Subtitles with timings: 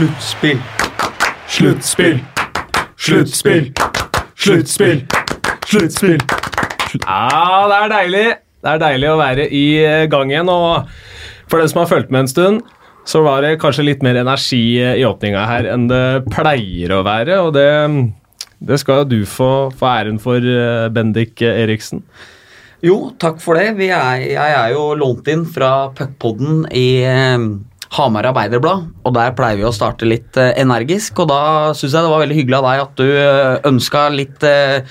[0.00, 0.60] Sluttspill.
[1.46, 2.20] Sluttspill.
[2.96, 3.66] Sluttspill.
[4.34, 5.02] Sluttspill.
[5.66, 6.22] Sluttspill.
[7.04, 8.22] Ja, det er deilig.
[8.64, 10.48] Det er deilig å være i eh, gang igjen.
[10.48, 10.88] Og
[11.52, 12.64] for den som har fulgt med en stund,
[13.04, 17.04] så var det kanskje litt mer energi eh, i åpninga her enn det pleier å
[17.04, 17.36] være.
[17.44, 17.68] Og det,
[18.56, 22.06] det skal jo du få, få æren for, eh, Bendik Eriksen.
[22.80, 23.74] Jo, takk for det.
[23.76, 26.88] Vi er, jeg er jo lånt inn fra puckpodden i
[27.90, 31.18] Hamar Arbeiderblad, og der pleier vi å starte litt eh, energisk.
[31.24, 31.40] Og da
[31.74, 34.84] syns jeg det var veldig hyggelig av deg at du eh, ønska litt eh,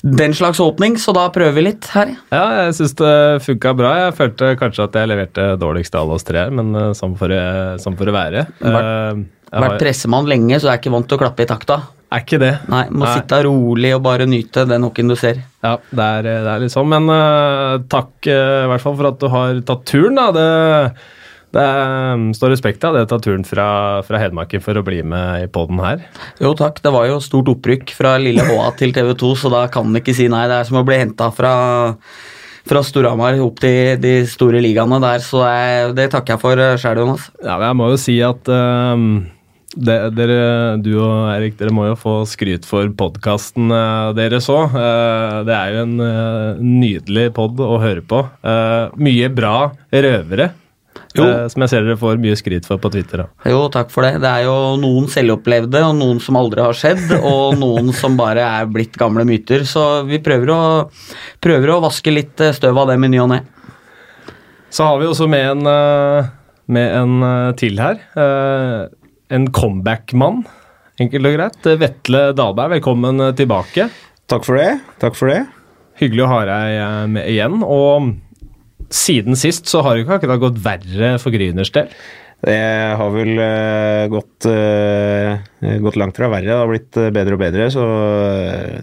[0.00, 2.14] den slags åpning, så da prøver vi litt her.
[2.32, 3.12] Ja, jeg syns det
[3.44, 3.92] funka bra.
[4.06, 7.34] Jeg følte kanskje at jeg leverte dårligst av alle oss tre, men uh, sånn får
[7.36, 8.46] det, være.
[8.64, 11.80] Vært- jeg Vært pressemann lenge, så jeg er ikke vant til å klappe i takta.
[12.14, 12.52] er ikke det.
[12.70, 13.14] Nei, Må Nei.
[13.18, 15.42] sitte rolig og bare nyte den hockeyen du ser.
[15.66, 16.88] Ja, det er, det er litt sånn.
[16.88, 20.16] Men uh, takk i hvert fall for at du har tatt turen.
[20.16, 20.30] Da.
[20.32, 21.19] Det,
[21.50, 23.68] det er, står respekt av det å ta turen fra,
[24.06, 26.04] fra Hedmarken for å bli med i poden her.
[26.42, 29.64] Jo takk, det var jo stort opprykk fra lille HA til TV 2, så da
[29.72, 30.46] kan man ikke si nei.
[30.50, 31.54] Det er som å bli henta fra,
[32.70, 37.02] fra Storhamar opp til de store ligaene der, så jeg, det takker jeg for sjæl,
[37.02, 37.28] Jonas.
[37.42, 39.12] Ja, men jeg må jo si at um
[39.70, 43.70] det, dere, du og Erik, dere må jo få skryt for podkasten
[44.18, 44.74] deres òg.
[45.46, 48.24] det er jo en eh, nydelig pod å høre på.
[48.42, 50.50] Eh, mye bra røvere.
[51.18, 51.24] Jo.
[51.26, 53.24] eh, som jeg ser dere får mye skryt for på Twitter.
[53.24, 53.50] Da.
[53.50, 54.20] Jo, takk for det.
[54.22, 58.44] Det er jo noen selvopplevde, og noen som aldri har skjedd, og noen som bare
[58.46, 60.60] er blitt gamle myter, så vi prøver å,
[61.42, 63.40] prøver å vaske litt eh, støv av dem i ny og ne.
[64.70, 66.28] Så har vi også med en, eh,
[66.70, 67.98] med en eh, til her.
[68.14, 68.88] Eh,
[69.30, 70.40] En comeback-mann,
[70.98, 71.66] enkelt og greit.
[71.78, 73.84] Vetle Dahlberg, velkommen tilbake.
[74.30, 74.72] Takk for det.
[74.98, 75.44] Takk for det.
[76.00, 77.60] Hyggelig å ha deg med igjen.
[77.62, 78.08] Og
[78.90, 81.92] siden sist så har det ikke akkurat gått verre for Gryners del.
[82.40, 82.56] Det
[82.96, 86.48] har vel uh, gått, uh, gått langt fra verre.
[86.48, 87.84] Det har blitt eh, bedre og bedre, så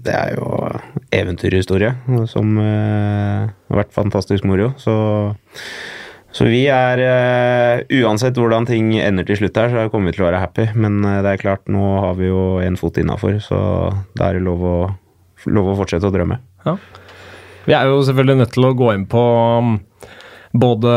[0.06, 0.51] det er jo
[1.16, 1.95] eventyrhistorie
[2.29, 4.69] som uh, har vært fantastisk moro.
[4.78, 4.94] Så,
[6.29, 7.01] så vi er
[7.97, 10.69] Uansett hvordan ting ender til slutt her, så kommer vi til å være happy.
[10.78, 13.59] Men det er klart, nå har vi jo en fot innafor, så
[14.13, 14.78] da er det lov å,
[15.50, 16.38] lov å fortsette å drømme.
[16.68, 16.78] Ja.
[17.68, 19.22] Vi er jo selvfølgelig nødt til å gå inn på
[19.60, 19.74] um,
[20.56, 20.94] både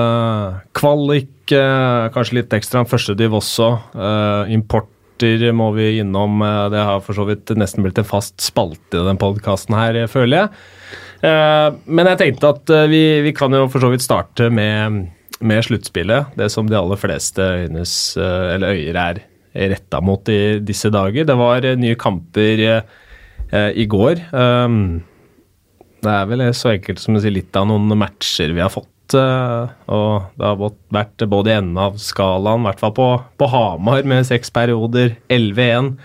[0.76, 3.70] kvalik, eh, kanskje litt ekstra første div også.
[3.94, 6.40] eh, importer må vi innom.
[6.42, 10.06] eh, det har for så vidt nesten blitt en fast spalte i den podkasten her,
[10.06, 10.48] føler jeg.
[11.20, 15.10] Men jeg tenkte at vi, vi kan jo for så vidt starte med,
[15.44, 16.32] med sluttspillet.
[16.34, 19.20] Det som de aller fleste øynes, eller øyer er
[19.52, 21.26] retta mot i disse dager.
[21.28, 22.64] Det var nye kamper
[23.52, 24.24] i går.
[26.00, 28.88] Det er vel så enkelt som å si litt av noen matcher vi har fått.
[29.18, 30.56] eh, og det har
[30.94, 33.06] vært- både i enden av skalaen, i hvert fall på,
[33.38, 35.96] på Hamar med seks perioder, 11-1.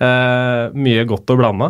[0.00, 1.68] Eh, mye godt og blanda.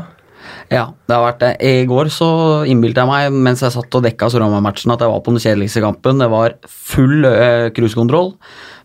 [0.73, 1.51] Ja, det har vært det.
[1.61, 2.29] I går så
[2.69, 5.83] innbilte jeg meg mens jeg satt og dekka Storhamar-matchen at jeg var på den kjedeligste
[5.85, 6.19] kampen.
[6.23, 8.35] Det var full uh, cruisekontroll.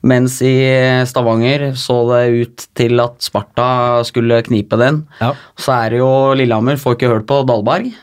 [0.03, 0.53] Mens i
[1.07, 5.05] Stavanger så det ut til at Sparta skulle knipe den.
[5.21, 5.31] Ja.
[5.55, 7.93] Så er det jo Lillehammer, får ikke hørt på Dalberg.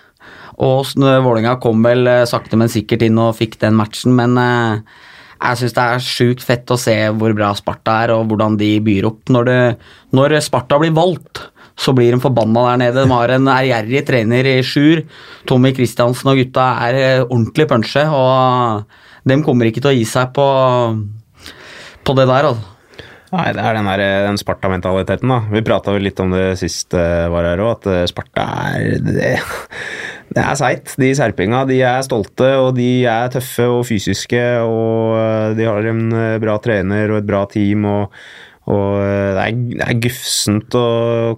[0.61, 4.37] Og s- Vålerenga kom vel eh, sakte, men sikkert inn og fikk den matchen, men
[4.37, 4.83] eh,
[5.41, 8.75] jeg syns det er sjukt fett å se hvor bra Sparta er, og hvordan de
[8.85, 9.23] byr opp.
[9.33, 9.61] Når, det,
[10.13, 11.47] når Sparta blir valgt,
[11.81, 13.07] så blir de forbanna der nede.
[13.07, 15.01] De har en ærgjerrig trener i Sjur.
[15.49, 18.85] Tommy Kristiansen og gutta er eh, ordentlig punche, og
[19.25, 20.45] de kommer ikke til å gi seg på,
[22.05, 22.70] på det der, altså.
[23.31, 25.37] Nei, det er den, der, den Sparta-mentaliteten, da.
[25.53, 29.29] Vi prata litt om det sist uh, var her òg, at eh, Sparta er det,
[30.35, 30.97] det er seigt.
[30.99, 35.91] De serpinga de er stolte, og de er tøffe og fysiske, og eh, de har
[35.93, 38.19] en eh, bra trener og et bra team, og,
[38.67, 40.87] og eh, det, er, det er gufsent å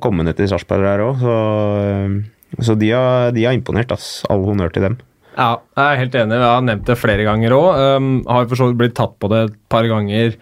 [0.01, 1.37] komme ned til Sarpsborg her òg, så,
[1.83, 4.23] eh, så de, har, de har imponert, ass.
[4.33, 4.97] All honnør til dem.
[5.37, 6.41] Ja, jeg er helt enig.
[6.41, 7.69] Jeg har nevnt det flere ganger òg.
[7.97, 10.37] Um, har for så vidt blitt tatt på det et par ganger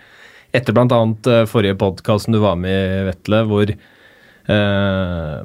[0.56, 1.00] etter bl.a.
[1.26, 5.38] Uh, forrige podkast du var med i, Vetle, hvor uh,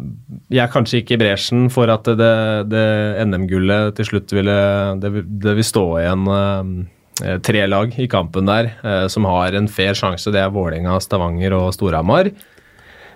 [0.53, 2.33] jeg kanskje gikk i bresjen for at det,
[2.71, 2.87] det
[3.27, 4.57] NM-gullet til slutt ville
[5.01, 5.13] Det,
[5.45, 9.95] det vil stå igjen uh, tre lag i kampen der uh, som har en fair
[9.97, 10.33] sjanse.
[10.33, 12.33] Det er Vålerenga, Stavanger og Storhamar.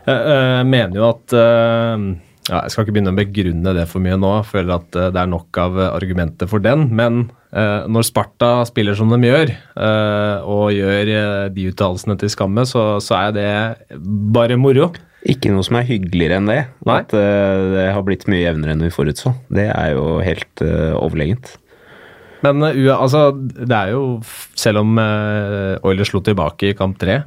[0.10, 1.34] Jeg mener jo at
[2.50, 4.36] ja, Jeg skal ikke begynne å begrunne det for mye nå.
[4.42, 6.90] Jeg føler at uh, det er nok av uh, argumenter for den.
[6.98, 11.14] Men eh, når Sparta spiller som de gjør, eh, og gjør
[11.54, 13.52] de uttalelsene til skamme, så, så er det
[14.36, 14.92] bare moro.
[15.30, 16.62] Ikke noe som er hyggeligere enn det.
[16.88, 17.00] Nei.
[17.04, 19.34] At eh, det har blitt mye jevnere enn vi forutså.
[19.52, 21.58] Det er jo helt eh, overlegent.
[22.46, 24.22] Men altså, det er jo
[24.56, 27.18] Selv om Oilers slo tilbake i kamp tre,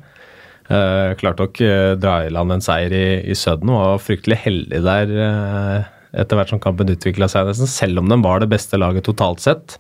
[0.73, 4.39] Uh, klarte å uh, dra i land en seier i, i Sudden og var fryktelig
[4.41, 8.49] heldig der uh, etter hvert som kampen utvikla seg, nesten, selv om de var det
[8.53, 9.77] beste laget totalt sett.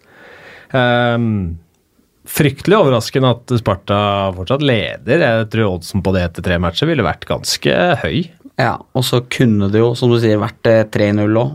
[0.72, 1.58] Um,
[2.28, 3.98] fryktelig overraskende at Sparta
[4.36, 5.24] fortsatt leder.
[5.24, 8.24] Jeg tror oddsen på det etter tre matcher ville vært ganske høy.
[8.60, 11.54] Ja, og så kunne det jo, som du sier, vært 3-0 òg.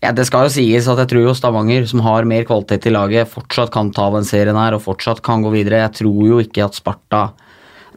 [0.00, 2.92] Ja, Det skal jo sies at jeg tror jo Stavanger, som har mer kvalitet i
[2.94, 5.82] laget, fortsatt kan ta den serien her og fortsatt kan gå videre.
[5.84, 7.26] Jeg tror jo ikke at Sparta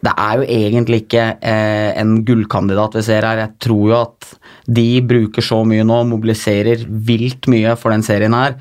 [0.04, 3.44] Det er jo egentlig ikke eh, en gullkandidat vi ser her.
[3.46, 4.32] Jeg tror jo at
[4.68, 8.58] de bruker så mye nå, mobiliserer vilt mye for den serien her.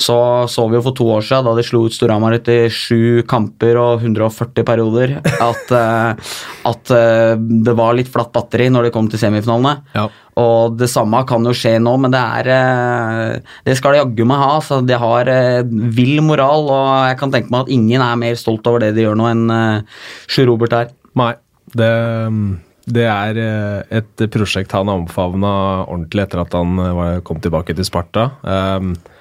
[0.00, 0.16] Så
[0.50, 3.78] så vi jo for to år siden, da de slo ut Storhamar etter sju kamper
[3.80, 6.34] og 140 perioder, at, uh,
[6.70, 9.76] at uh, det var litt flatt batteri når det kom til semifinalene.
[9.94, 10.08] Ja.
[10.40, 14.24] Og det samme kan jo skje nå, men det er uh, Det skal de jaggu
[14.26, 14.58] meg ha.
[14.64, 15.30] Så de har
[15.94, 19.06] vill moral, og jeg kan tenke meg at ingen er mer stolt over det de
[19.06, 19.56] gjør nå, enn
[20.26, 20.94] Sjur Robert er.
[21.18, 21.34] Nei,
[21.78, 21.90] det
[22.84, 23.38] det er
[23.96, 25.48] et prosjekt han omfavna
[25.86, 28.26] ordentlig etter at han kom tilbake til Sparta.
[28.44, 29.13] Um, Eh,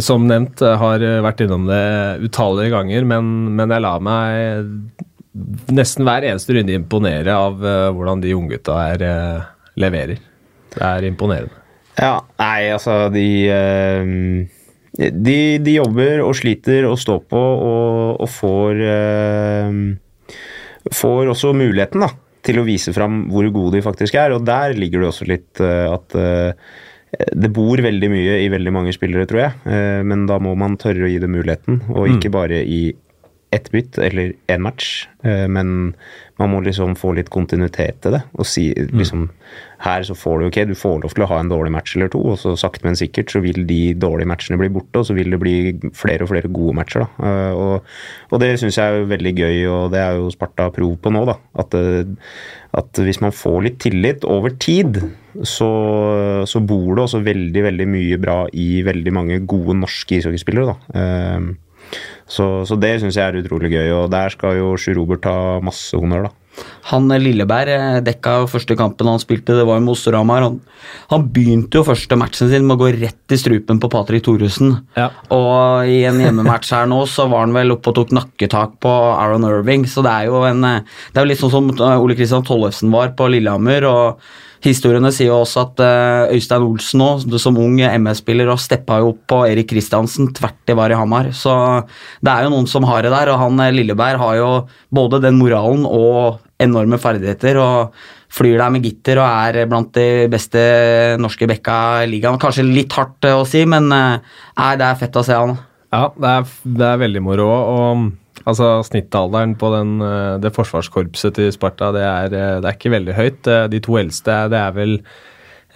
[0.00, 1.82] som nevnt, eh, har eh, vært innom det
[2.26, 4.72] utallige ganger, men, men jeg lar meg
[5.72, 7.62] nesten hver eneste runde imponere av
[7.96, 9.04] hvordan de unggutta her
[9.80, 10.18] leverer.
[10.74, 11.56] Det er imponerende.
[11.96, 13.24] Ja, nei, altså de,
[14.92, 18.84] de, de jobber og sliter og står på og, og får
[20.92, 22.10] Får også muligheten da,
[22.44, 25.62] til å vise fram hvor gode de faktisk er, og der ligger det også litt
[25.62, 26.16] at
[27.12, 29.56] det bor veldig mye i veldig mange spillere, tror jeg.
[29.68, 32.36] Eh, men da må man tørre å gi dem muligheten, og ikke mm.
[32.36, 32.82] bare i
[33.52, 35.06] ett bytt eller én match.
[35.22, 35.92] Eh, men
[36.40, 38.22] man må liksom få litt kontinuitet til det.
[38.40, 38.96] Og si mm.
[38.98, 39.28] liksom
[39.82, 42.10] Her så får du ok, du får lov til å ha en dårlig match eller
[42.12, 45.16] to, og så sakte, men sikkert så vil de dårlige matchene bli borte, og så
[45.16, 45.54] vil det bli
[45.98, 47.26] flere og flere gode matcher, da.
[47.26, 47.88] Eh, og,
[48.30, 51.24] og det syns jeg er veldig gøy, og det er jo Sparta prov på nå,
[51.26, 51.34] da.
[51.58, 51.74] At,
[52.78, 55.02] at hvis man får litt tillit over tid,
[55.42, 55.72] så,
[56.46, 60.76] så, bor det også veldig veldig mye bra i veldig mange gode norske ishockeyspillere.
[60.94, 61.54] Ehm,
[62.32, 65.34] så, så, det syns jeg er utrolig gøy, og der skal jo Sjur Robert ta
[65.64, 66.30] masse honnør.
[66.30, 66.36] da.
[66.90, 70.44] Han eh, Lilleberg eh, dekka jo første kampen han spilte, det var jo mot Storhamar.
[70.44, 70.58] Han,
[71.12, 74.74] han, begynte jo første matchen sin med å gå rett i strupen på Patrick Thoresen.
[74.98, 75.10] Ja.
[75.34, 78.92] Og i en hjemmematch her nå så var han vel oppe og tok nakketak på
[79.12, 80.80] Aaron Irving, så det er jo en eh,
[81.12, 83.88] Det er jo litt sånn som Ole Kristian Tollefsen var på Lillehammer.
[83.88, 84.32] og
[84.62, 89.10] Historiene sier jo også at uh, Øystein Olsen nå, som ung MS-spiller, og steppa jo
[89.10, 91.32] opp på Erik Kristiansen tvert i var i Hamar.
[91.34, 91.52] Så
[92.22, 94.50] det er jo noen som har det der, og han eh, Lilleberg har jo
[94.94, 97.58] både den moralen og enorme ferdigheter.
[97.58, 97.96] og
[98.32, 100.62] Flyr der med gitter og er blant de beste
[101.20, 101.76] norske bekka
[102.06, 102.38] i ligaen.
[102.40, 105.58] Kanskje litt hardt å si, men nei, det er fett å se han.
[105.92, 107.50] Ja, det er, det er veldig moro.
[107.52, 108.06] og
[108.48, 112.96] Altså Snittalderen på den, eh, det forsvarskorpset til Sparta det er, eh, det er, ikke
[112.96, 113.46] veldig høyt.
[113.46, 114.98] Eh, de to eldste det er vel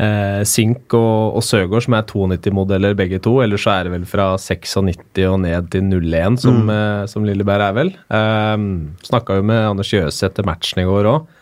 [0.01, 3.39] eh, Sink og, og Søgaard, som er 92-modeller begge to.
[3.45, 6.75] Eller så er det vel fra 96 og ned til 01, som, mm.
[6.75, 7.95] eh, som Lilleberg er vel.
[8.09, 8.67] Eh,
[9.11, 11.33] Snakka jo med Anders Jøse etter matchen i går òg.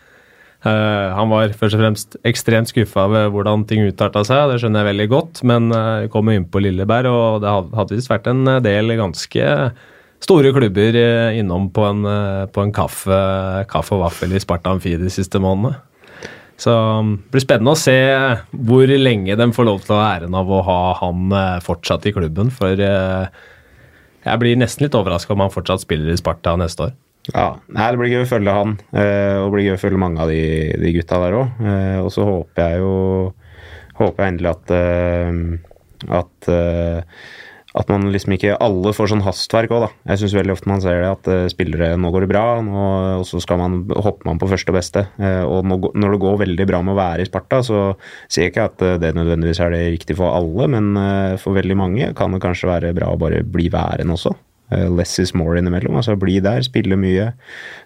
[0.65, 4.81] Uh, han var først og fremst ekstremt skuffa over hvordan ting utarta seg, det skjønner
[4.81, 5.41] jeg veldig godt.
[5.45, 9.51] Men uh, vi kom inn på Lilleberg, og det hadde visst vært en del ganske
[10.23, 13.19] store klubber eh, innom på en, eh, på en kaffe,
[13.71, 15.77] kaffe, og vaffel i Sparta Amfi de siste månedene.
[16.57, 17.97] Så um, det blir spennende å se
[18.55, 22.07] hvor lenge de får lov til å ha æren av å ha han eh, fortsatt
[22.07, 22.51] i klubben.
[22.53, 26.95] For jeg blir nesten litt overraska om han fortsatt spiller i Sparta neste år.
[27.33, 30.29] Ja, Det blir gøy å følge han, og det blir gøy å følge mange av
[30.29, 30.41] de,
[30.77, 31.63] de gutta der òg.
[32.05, 32.91] Og så håper jeg jo
[33.97, 34.73] håper jeg endelig at,
[36.21, 36.49] at
[37.75, 39.89] at man liksom ikke alle får sånn hastverk òg, da.
[40.11, 42.85] Jeg syns veldig ofte man ser det, at uh, spillere nå går det bra, nå,
[43.19, 45.05] og så skal man, hopper man på første og beste.
[45.19, 47.83] Uh, og nå, når det går veldig bra med å være i Sparta, så
[48.29, 50.93] sier jeg ikke at uh, det nødvendigvis er det riktig for alle, men
[51.41, 54.31] for veldig mange kan det kanskje være bra å bare bli værende også.
[54.71, 55.95] less is more innimellom.
[55.95, 57.33] altså Bli der, spille mye,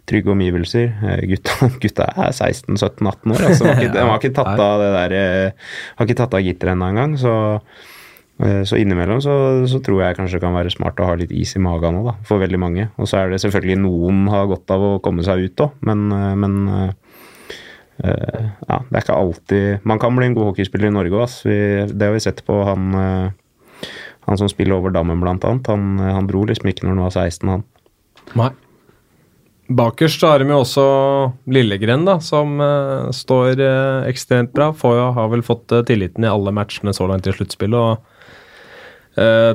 [0.07, 0.93] trygge omgivelser.
[1.27, 3.73] Gutta, gutta er 16-17-18 år, altså.
[3.73, 5.15] De har ikke, tatt av det der
[5.97, 7.97] Har ikke tatt av gitteret ennå engang, så Eh,
[8.39, 9.33] så innimellom så,
[9.67, 12.13] så, tror jeg kanskje det kan være smart å ha litt is i magen òg,
[12.27, 12.85] for veldig mange.
[12.95, 16.05] Og så er det selvfølgelig noen har godt av å komme seg ut òg, men,
[16.15, 16.93] eh, men uh,
[17.99, 21.33] ja, det er ikke alltid Man kan bli en god hockeyspiller i Norge òg,
[21.91, 22.95] det har vi sett på han,
[24.23, 25.67] han som spiller over dammen, blant annet.
[25.67, 27.65] Han, han dro liksom ikke når han var 16, han.
[28.39, 28.53] Nei.
[29.69, 30.85] Bakerst har de jo også
[31.51, 32.55] Lillegren, da, som
[33.13, 33.59] står
[34.07, 34.71] ekstremt bra.
[34.71, 37.77] Får jo, har vel fått tilliten i alle matchene så langt i sluttspillet.
[37.77, 38.18] og eh,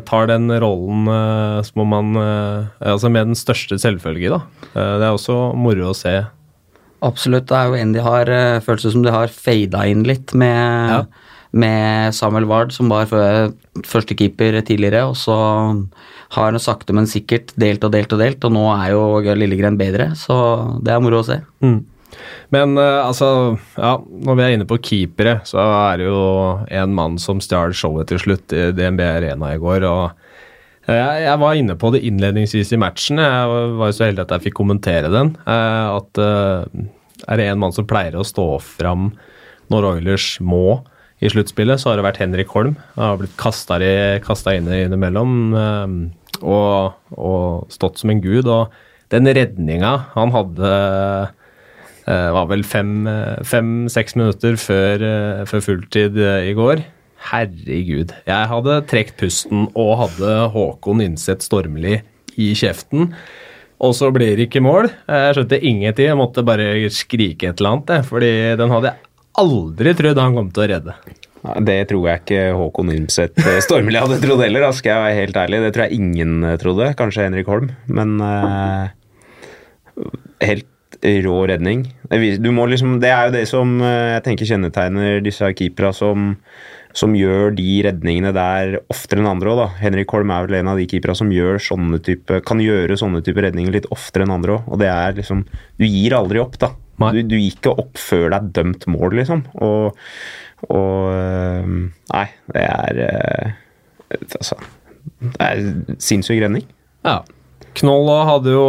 [0.09, 4.41] tar den rollen eh, som om man eh, Altså med den største selvfølge, da.
[4.75, 6.15] Eh, det er også moro å se.
[7.05, 7.47] Absolutt.
[7.51, 8.31] Det er jo en de har
[8.65, 11.01] Føles som de har fada inn litt med, Ja.
[11.53, 13.53] med Samuel Ward, som var fø-
[13.85, 15.37] førstekeeper tidligere, og så
[16.35, 19.77] har han sakte, men sikkert delt og delt og delt, og nå er jo Lillegren
[19.79, 21.37] bedre, så det er moro å se.
[22.55, 23.29] Men uh, altså,
[23.79, 26.21] ja, når vi er inne på keepere, så er det jo
[26.69, 29.87] en mann som stjal showet til slutt i DNB Arena i går.
[29.89, 33.23] og eh, jeg, var inne på det innledningsvis i matchen.
[33.23, 35.35] Jeg var jo så heldig at jeg fikk kommentere den.
[35.47, 36.23] eh, At
[37.25, 39.13] er det en mann som pleier å stå fram
[39.73, 40.83] når Oilers må
[41.25, 42.75] i sluttspillet, så har det vært Henrik Holm.
[42.99, 45.55] Han har blitt kasta inn innimellom
[46.43, 48.51] og, og stått som en gud.
[48.51, 48.75] Og
[49.15, 50.75] den redninga han hadde
[52.05, 56.85] det var vel fem-seks minutter før, eh, før fulltid eh, i går.
[57.31, 58.13] Herregud.
[58.29, 61.97] Jeg hadde trukket pusten og hadde Håkon Innseth Stormli
[62.37, 63.15] i kjeften.
[63.85, 64.91] Og så blir det ikke mål.
[65.09, 66.11] Jeg skjønte ingenting.
[66.11, 70.53] Jeg måtte bare skrike et eller annet, fordi den hadde jeg aldri trodd han kom
[70.55, 70.97] til å redde.
[71.65, 75.41] Det tror jeg ikke Håkon Imseth eh, Stormli hadde trodd heller, skal jeg være helt
[75.43, 75.65] ærlig.
[75.65, 76.93] Det tror jeg ingen eh, trodde.
[77.01, 78.89] Kanskje Henrik Holm, men uh,
[80.45, 80.69] helt
[81.05, 81.85] rå redning.
[82.09, 85.91] Det, du må liksom, det er jo det som eh, jeg tenker kjennetegner disse keepera
[85.97, 86.33] som,
[86.97, 89.67] som gjør de redningene der oftere enn andre òg, da.
[89.83, 91.33] Henrik Holm er vel en av de keepera som
[92.05, 94.71] type, kan gjøre sånne type redninger litt oftere enn andre òg.
[94.73, 95.45] Og det er liksom
[95.81, 96.73] Du gir aldri opp, da.
[97.13, 99.45] Du, du gir ikke opp før det er dømt mål, liksom.
[99.67, 100.01] Og,
[100.71, 101.77] og øh,
[102.15, 103.53] Nei, det er øh,
[104.15, 104.57] Altså
[105.21, 105.63] Det er
[105.99, 106.65] sinnssyk redning.
[107.05, 107.21] Ja.
[107.75, 108.67] Knolla hadde jo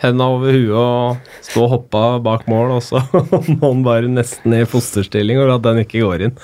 [0.00, 3.02] henda over huet og stå og hoppa bak mål, og så
[3.58, 6.38] må han bare nesten i fosterstilling og at den ikke går inn.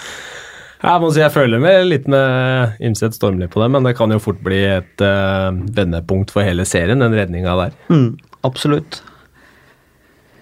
[0.76, 4.12] Jeg må si jeg føler med litt med Imset Stormli på det, men det kan
[4.12, 7.78] jo fort bli et uh, vendepunkt for hele serien, den redninga der.
[7.88, 8.10] Mm,
[8.46, 9.00] absolutt.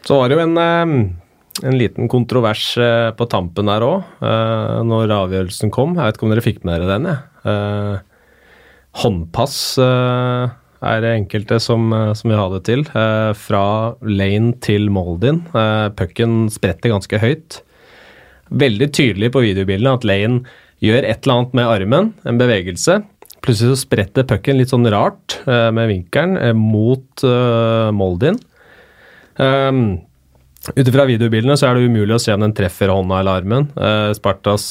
[0.05, 4.11] Så var det jo en, eh, en liten kontrovers eh, på tampen der òg,
[4.85, 5.95] når avgjørelsen kom.
[5.97, 7.09] Jeg vet ikke om dere fikk med dere den?
[7.09, 8.03] jeg.
[9.01, 9.57] Håndpass
[10.85, 12.85] er det enkelte som, eh, som vil ha det til.
[12.95, 15.43] Eh, Fra Lane til Moldin.
[15.55, 17.63] Eh, Pucken spretter ganske høyt.
[18.53, 20.45] Veldig tydelig på videobildene at Lane
[20.85, 23.03] gjør et eller annet med armen, en bevegelse.
[23.45, 28.39] Plutselig så spretter pucken litt sånn rart eh, med vinkelen eh, mot eh, Moldin.
[29.37, 29.99] Um,
[30.71, 33.67] ut ifra videobildene så er det umulig å se om den treffer hånda eller armen.
[33.77, 34.67] Eh, Spartas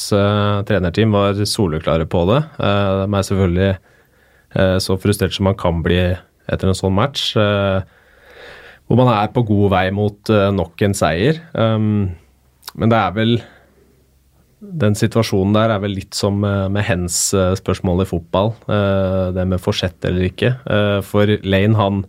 [0.69, 2.39] trenerteam var soleklare på det.
[2.57, 3.73] De er selvfølgelig
[4.83, 5.99] så frustrert som man kan bli
[6.51, 7.33] etter en sånn match.
[7.39, 7.81] eh,
[8.87, 11.39] hvor man er på god vei mot eh, nok en seier.
[11.53, 12.15] Um,
[12.75, 13.35] men det er vel
[14.63, 18.53] Den situasjonen der er vel litt som eh, med hens eh, spørsmål i fotball.
[18.71, 20.53] eh, det med forsett eller ikke.
[20.63, 22.05] Eh, for Lane, han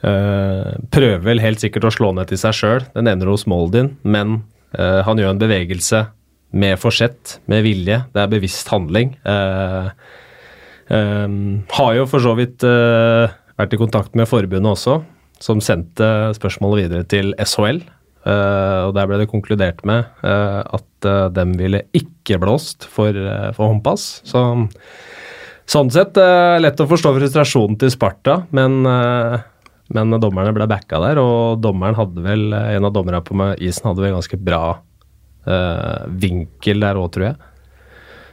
[0.00, 2.86] Eh, prøver vel helt sikkert å slå ned til seg sjøl.
[2.94, 4.38] Den ender hos Moldin, men
[4.72, 6.06] eh, han gjør en bevegelse
[6.56, 8.00] med forsett, med vilje.
[8.14, 9.12] Det er bevisst handling.
[9.28, 9.90] Eh,
[10.90, 11.28] eh,
[11.78, 15.00] har jo for så vidt eh, vært i kontakt med forbundet også,
[15.40, 17.82] som sendte spørsmålet videre til SHL.
[18.20, 23.16] Uh, og Der ble det konkludert med uh, at uh, dem ville ikke blåst for,
[23.16, 24.20] eh, for håndpass.
[24.28, 24.42] Så
[25.70, 29.36] Sånn sett eh, lett å forstå frustrasjonen til Sparta, men, eh,
[29.94, 33.86] men dommerne ble backa der, og dommeren hadde vel, eh, en av dommerne på isen
[33.86, 34.64] hadde vel ganske bra
[35.46, 37.38] eh, vinkel der òg, tror jeg.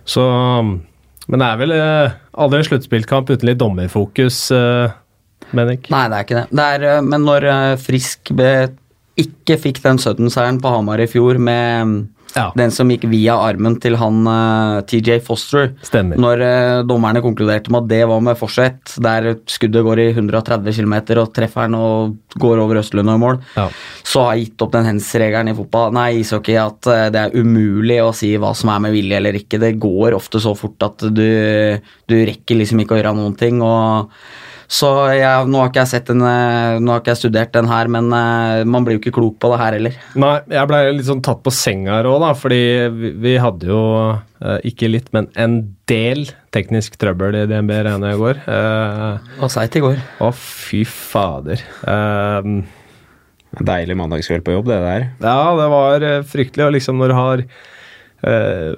[0.07, 0.25] Så
[1.27, 4.95] Men det er vel eh, aldri en sluttspillkamp uten litt dommerfokus, eh,
[5.55, 5.87] Menik.
[5.93, 6.45] Nei, det er ikke det.
[6.59, 8.31] det er, øh, men når øh, Frisk
[9.17, 12.07] ikke fikk den Sudden-seieren på Hamar i fjor med
[12.37, 12.45] Ja.
[12.55, 16.19] den som gikk via armen til han uh, TJ Foster Stemmer.
[16.21, 20.69] Når uh, dommerne konkluderte med at det var med forsett, der skuddet går i 130
[20.77, 23.67] km og treffer han og går over Østlund og i mål, Ja.
[24.05, 27.35] så har jeg gitt opp den hens-regelen i fotball, nei, ishockey, at uh, det er
[27.41, 29.59] umulig å si hva som er med vilje eller ikke.
[29.65, 31.25] Det går ofte så fort at du,
[32.07, 33.63] du rekker liksom ikke å gjøre noen ting.
[33.65, 34.13] og
[34.67, 37.69] så jeg, nå har ikke jeg sett den, eh, nå har ikke jeg studert den
[37.71, 39.95] her, men eh, man blir jo ikke klok på det her heller.
[40.19, 42.59] Nei, jeg blei litt sånn tatt på senga her òg, da, fordi
[42.97, 43.79] vi, vi hadde jo
[44.41, 45.55] eh, ikke litt, men en
[45.87, 48.43] del teknisk trøbbel i DNB Arena i går.
[48.43, 50.03] Eh, Og seigt i går.
[50.27, 51.63] Å, fy fader.
[51.87, 52.51] Eh,
[53.63, 55.07] Deilig mandagskveld på jobb, det der.
[55.23, 56.65] ja, det var fryktelig.
[56.67, 57.43] Og liksom når du har
[58.27, 58.73] eh,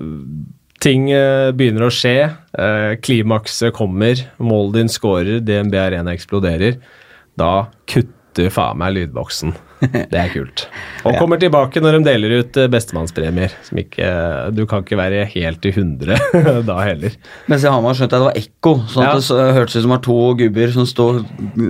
[0.80, 6.78] Ting eh, begynner å skje, eh, klimakset kommer, målet din scorer, DNB Arena eksploderer.
[7.40, 9.52] Da kutter faen meg lydboksen.
[10.12, 10.66] Det er kult.
[11.08, 13.54] Og kommer tilbake når de deler ut eh, bestemannspremier.
[13.64, 16.18] Som ikke, eh, du kan ikke være helt i 100
[16.70, 17.14] da heller.
[17.48, 19.38] Mens i Hamar skjønte jeg det var ekko, sånn at Ja.
[19.40, 21.22] det hørtes ut som det var to gubber som stod,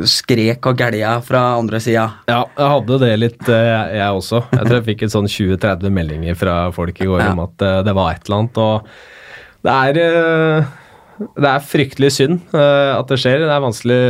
[0.09, 2.07] skrek og gælja fra andre sida.
[2.31, 4.41] Ja, jeg hadde det litt, eh, jeg jeg også.
[4.57, 7.31] Jeg tror jeg fikk et sånn 20-30 meldinger fra folk i går Ja.
[7.35, 8.57] om at det var et eller annet.
[8.57, 8.89] Og
[9.67, 10.65] det er,
[11.35, 13.41] det er fryktelig synd at det skjer.
[13.45, 14.01] Det er vanskelig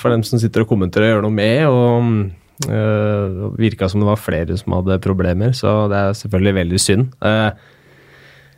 [0.00, 1.66] for dem som sitter og kommenterer å gjøre noe med.
[1.68, 6.80] og uh, Virka som det var flere som hadde problemer, så det er selvfølgelig veldig
[6.82, 7.08] synd.
[7.24, 7.70] Eh,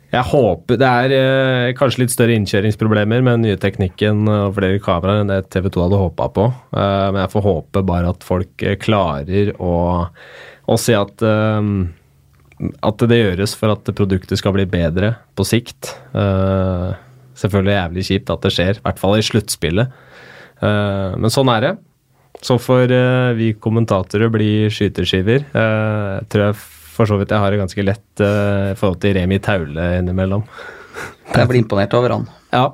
[0.07, 4.79] jeg håper Det er eh, kanskje litt større innkjøringsproblemer med den nye teknikken og flere
[4.79, 6.45] kameraer enn det TV 2 hadde håpa på.
[6.71, 9.73] Eh, men jeg får håpe bare at folk eh, klarer å,
[10.07, 11.73] å se at eh,
[12.57, 15.91] at det gjøres for at produktet skal bli bedre på sikt.
[16.09, 16.95] Uh,
[17.37, 19.91] selvfølgelig jævlig kjipt at det skjer, i hvert fall i sluttspillet.
[20.57, 21.71] Uh, men sånn er det.
[22.45, 25.47] Så får uh, vi kommentatorer bli skyteskiver.
[25.55, 26.59] Uh, jeg tror jeg
[26.97, 28.33] for så vidt jeg har det ganske lett i
[28.71, 30.43] i forhold til Remi Taule innimellom.
[31.35, 32.27] Jeg blir imponert over han.
[32.53, 32.71] Ja.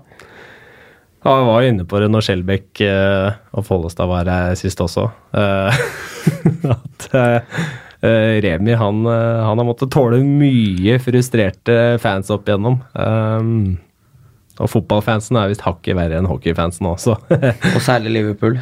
[1.24, 4.82] Ja, Jeg var jo inne på det når Skjelbæk eh, og Follestad var her sist
[4.84, 5.06] også.
[5.40, 5.80] Eh,
[6.76, 7.62] at eh,
[8.04, 12.82] eh, Remi han, eh, han har måttet tåle mye frustrerte fans opp igjennom.
[12.94, 13.78] Um,
[14.60, 17.16] og fotballfansen er visst hakket verre enn hockeyfansen også.
[17.74, 18.60] Og særlig Liverpool.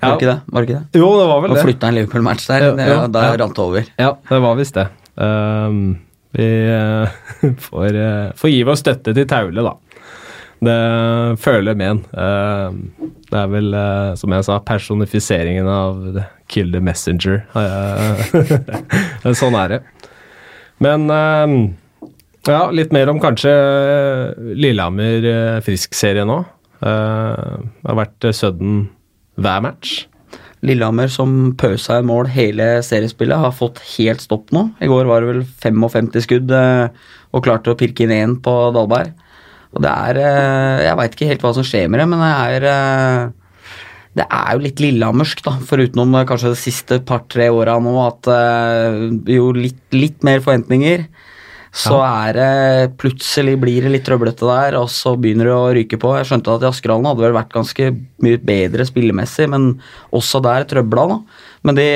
[0.00, 0.08] Ja.
[0.08, 0.52] Var det ikke det?
[0.54, 1.00] Var ikke det?
[1.02, 1.64] jo, det var vel Og det.
[1.66, 2.62] flytta en Liverpool-match der.
[2.64, 3.34] Ja, det, ja, da ja.
[3.42, 3.90] rant det over.
[4.00, 4.86] Ja, det var visst det.
[5.20, 5.98] Um,
[6.32, 7.08] vi uh,
[7.68, 9.74] får, uh, får gi vår støtte til Taule, da.
[10.60, 10.76] Det
[11.40, 12.00] føler med en.
[12.16, 16.18] Uh, det er vel, eh, som jeg sa, personifiseringen av
[16.50, 17.44] Kill the Messenger.
[19.40, 19.78] Sånn er det.
[20.82, 21.54] Men um,
[22.48, 23.52] ja, litt mer om kanskje
[24.58, 26.40] Lillehammer Frisk-serien nå.
[26.80, 26.90] Det
[27.86, 28.82] har vært sudden
[29.40, 30.04] hver match.
[30.66, 34.66] Lillehammer som pøsa i mål hele seriespillet, har fått helt stopp nå.
[34.84, 36.92] I går var det vel 55 skudd eh,
[37.32, 39.14] og klarte å pirke inn én på Dalberg.
[39.70, 42.32] Og det er eh, Jeg veit ikke helt hva som skjer med det, men det
[42.32, 43.36] er eh,
[44.18, 48.30] det er jo litt lillehammersk, da, forutenom eh, kanskje de siste par-tre åra nå, at
[49.30, 51.06] jo litt, litt mer forventninger.
[51.70, 55.98] Så er det plutselig blir det litt trøblete der, og så begynner det å ryke
[56.02, 56.16] på.
[56.18, 57.92] Jeg skjønte at i Askerhallen hadde vel vært ganske
[58.26, 59.76] mye bedre spillemessig, men
[60.16, 61.20] også der trøbla, da.
[61.68, 61.86] Men de,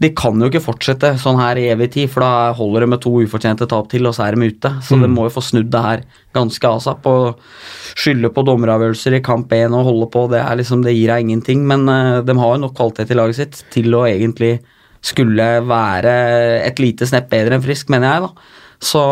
[0.00, 3.02] de kan jo ikke fortsette sånn her i evig tid, for da holder det med
[3.04, 4.72] to ufortjente tap til, og så er de ute.
[4.88, 6.06] Så de må jo få snudd det her
[6.38, 7.10] ganske asap.
[7.12, 7.44] Og
[7.92, 11.26] skylde på dommeravgjørelser i kamp 1 og holde på, det, er liksom, det gir deg
[11.26, 11.68] ingenting.
[11.68, 14.56] Men eh, de har jo nok kvalitet i laget sitt til å egentlig
[15.02, 16.16] skulle være
[16.62, 18.60] et lite snepp bedre enn Frisk, mener jeg, da.
[18.82, 19.02] Så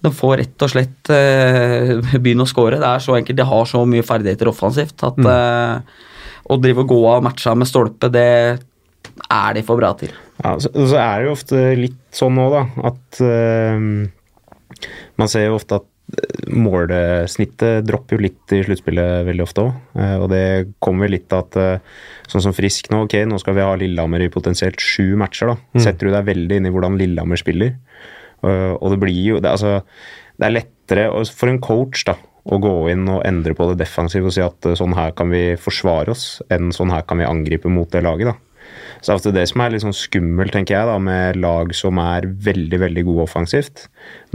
[0.00, 2.80] de får rett og slett eh, begynne å score.
[2.80, 3.38] Det er så enkelt.
[3.40, 6.00] De har så mye ferdigheter offensivt at eh,
[6.50, 8.26] å drive og gå av matcha med stolpe, det
[9.30, 10.14] er de for bra til.
[10.40, 13.86] Ja, så, så er det jo ofte litt sånn nå, da, at eh,
[15.20, 15.86] man ser jo ofte at
[16.50, 19.76] målesnittet dropper jo litt i sluttspillet veldig ofte òg.
[19.94, 20.40] og det
[20.82, 21.84] kommer litt av at
[22.26, 25.52] sånn som Frisk nå, ok, nå skal vi ha Lillehammer i potensielt sju matcher.
[25.52, 25.84] da.
[25.84, 27.76] Setter du deg veldig inn i hvordan Lillehammer spiller.
[28.46, 29.80] Eh, og det blir jo det, altså,
[30.40, 32.16] det er lettere for en coach da,
[32.50, 35.32] å gå inn og endre på det defensive og si at eh, sånn her kan
[35.32, 38.32] vi forsvare oss, enn sånn her kan vi angripe mot det laget.
[38.32, 38.38] da.
[39.00, 41.98] Så det er det som er litt sånn skummelt, tenker jeg, da, med lag som
[42.02, 43.86] er veldig veldig gode offensivt.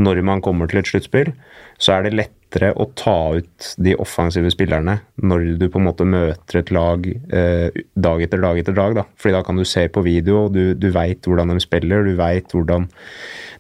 [0.02, 1.32] Når man kommer til et sluttspill,
[1.78, 6.08] så er det lettere å ta ut de offensive spillerne når du på en måte
[6.08, 8.96] møter et lag eh, dag etter dag etter dag.
[8.98, 9.06] da.
[9.20, 12.16] Fordi da kan du se på video, og du, du veit hvordan de spiller, du
[12.18, 12.88] veit hvordan,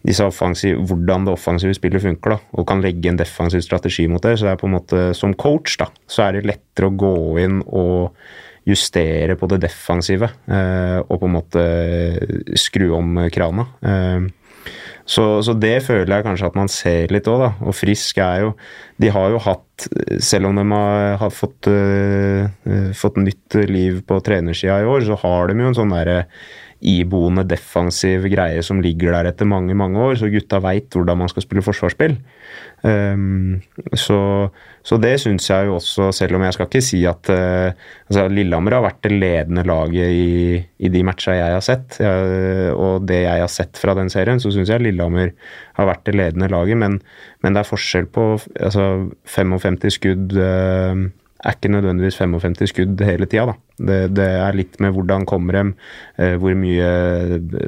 [0.05, 4.23] disse offensiv, hvordan det offensive spillet funker, da, og kan legge en defensiv strategi mot
[4.23, 4.35] det.
[4.37, 7.15] Så det er på en måte, som coach da, så er det lettere å gå
[7.43, 8.15] inn og
[8.65, 11.65] justere på det defensive eh, og på en måte
[12.57, 13.67] skru om krana.
[13.85, 14.25] Eh,
[15.05, 17.51] så, så det føler jeg kanskje at man ser litt òg, da.
[17.69, 18.55] Og Frisk er jo
[18.97, 19.85] De har jo hatt,
[20.23, 25.19] selv om de har, har fått, eh, fått nytt liv på trenersida i år, så
[25.21, 26.23] har de jo en sånn derre
[26.83, 31.31] iboende defensiv greie som ligger der etter mange mange år, så gutta veit hvordan man
[31.31, 32.17] skal spille forsvarsspill.
[32.85, 33.61] Um,
[33.97, 34.17] så,
[34.85, 37.71] så det syns jeg jo også, selv om jeg skal ikke si at uh,
[38.05, 41.97] altså Lillehammer har vært det ledende laget i, i de matcha jeg har sett.
[42.03, 45.33] Jeg, og det jeg har sett fra den serien, så syns jeg Lillehammer
[45.79, 46.77] har vært det ledende laget.
[46.83, 46.99] Men,
[47.41, 48.89] men det er forskjell på altså
[49.33, 51.07] 55 skudd uh,
[51.45, 53.53] er ikke nødvendigvis 55 skudd hele tida.
[53.77, 55.73] Det, det er litt med hvordan kommer dem,
[56.17, 56.87] eh, hvor mye,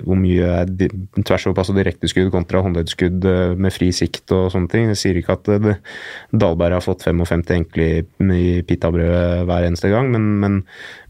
[0.06, 0.90] hvor mye er di-
[1.22, 4.90] tvers over pass og direkteskudd kontra håndleddskudd eh, med fri sikt og sånne ting.
[4.94, 5.76] Jeg sier ikke at Dalberg det,
[6.34, 10.60] Dahlberg har fått 55 enkle i, pitabrødet hver eneste gang, men, men,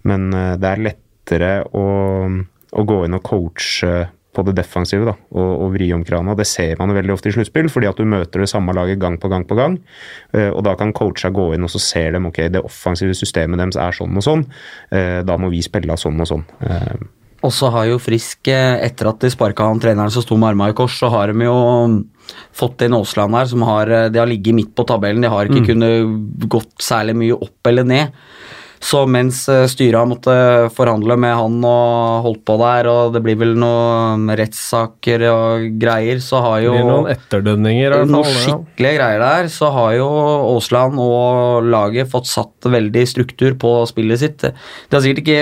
[0.08, 1.88] men eh, det er lettere å,
[2.74, 3.96] å gå inn og coache
[4.36, 6.36] på det defensive da, og, og vri om krana.
[6.38, 9.18] Det ser man veldig ofte i sluttspill, fordi at du møter det samme laget gang
[9.22, 9.78] på gang på gang.
[10.34, 13.58] Eh, og da kan coacha gå inn og så ser dem ok, det offensive systemet
[13.64, 14.44] deres er sånn og sånn.
[14.94, 16.44] Eh, da må vi spille sånn og sånn.
[16.62, 17.08] Eh,
[17.46, 20.74] Og så har jo Frisk, etter at de sparka han treneren som sto med armene
[20.74, 21.58] i kors, så har de jo
[22.58, 25.22] fått inn Aasland her, som har, de har ligget midt på tabellen.
[25.22, 28.18] De har ikke kunnet gått særlig mye opp eller ned.
[28.84, 33.24] Så mens eh, styret har måttet forhandle med han og holdt på der, og det
[33.26, 39.50] blir vel noen rettssaker og greier, så har jo noen etterdønninger, noen skikkelige greier der,
[39.54, 40.10] så har jo
[40.54, 44.46] Aasland og laget fått satt veldig struktur på spillet sitt.
[44.46, 45.42] Det har sikkert ikke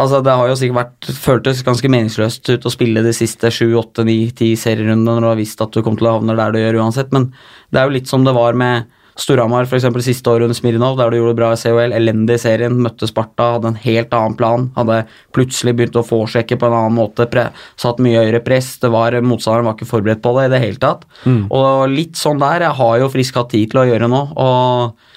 [0.00, 3.72] Altså, det har jo sikkert vært føltes ganske meningsløst ut å spille de siste sju,
[3.80, 6.54] åtte, ni, ti serierundene når du har visst at du kom til å havne der
[6.54, 7.26] du gjør uansett, men
[7.74, 8.86] det er jo litt som det var med
[9.20, 9.84] Storhamar f.eks.
[10.04, 11.92] siste året under Smirnov, der du gjorde det bra i COL.
[11.96, 14.70] Elendig i serien, møtte Sparta, hadde en helt annen plan.
[14.78, 15.02] Hadde
[15.36, 18.72] plutselig begynt å forsjekke på en annen måte, pre satt mye høyere press.
[18.80, 21.04] Det var, Motstanderen var ikke forberedt på det i det hele tatt.
[21.52, 24.24] Og litt sånn der jeg har jo Frisk hatt tid til å gjøre nå.
[24.40, 25.08] og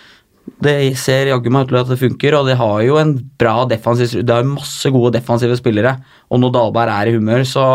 [0.63, 3.63] det ser jaggu meg ut til at det funker, og de har jo en bra
[3.69, 5.95] defensiv Det jo masse gode defensive spillere,
[6.29, 7.65] og når Dalberg er i humør, så,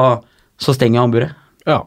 [0.61, 1.33] så stenger han buret.
[1.69, 1.83] Ja.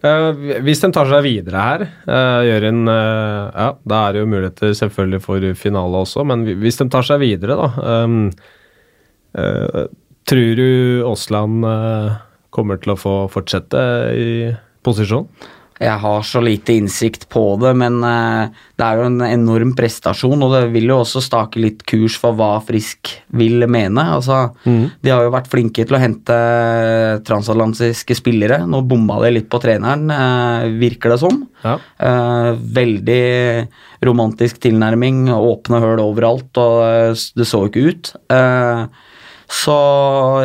[0.00, 4.22] Eh, hvis de tar seg videre her, uh, gjør en uh, Ja, da er det
[4.22, 8.22] jo muligheter selvfølgelig for finale også, men hvis de tar seg videre, da um,
[9.36, 9.82] eh,
[10.30, 12.18] Tror du Aasland eh,
[12.54, 13.80] kommer til å få fortsette
[14.14, 14.28] i
[14.86, 15.26] posisjon?
[15.80, 20.42] Jeg har så lite innsikt på det, men eh, det er jo en enorm prestasjon,
[20.44, 24.04] og det vil jo også stake litt kurs for hva Frisk vil mene.
[24.18, 26.36] Altså, De har jo vært flinke til å hente
[27.24, 28.60] transatlantiske spillere.
[28.68, 31.46] Nå bomma de litt på treneren, eh, virker det som.
[31.64, 31.78] Ja.
[31.98, 33.68] Eh, veldig
[34.04, 38.12] romantisk tilnærming, åpne høl overalt, og eh, det så ikke ut.
[38.32, 38.84] Eh,
[39.50, 39.76] så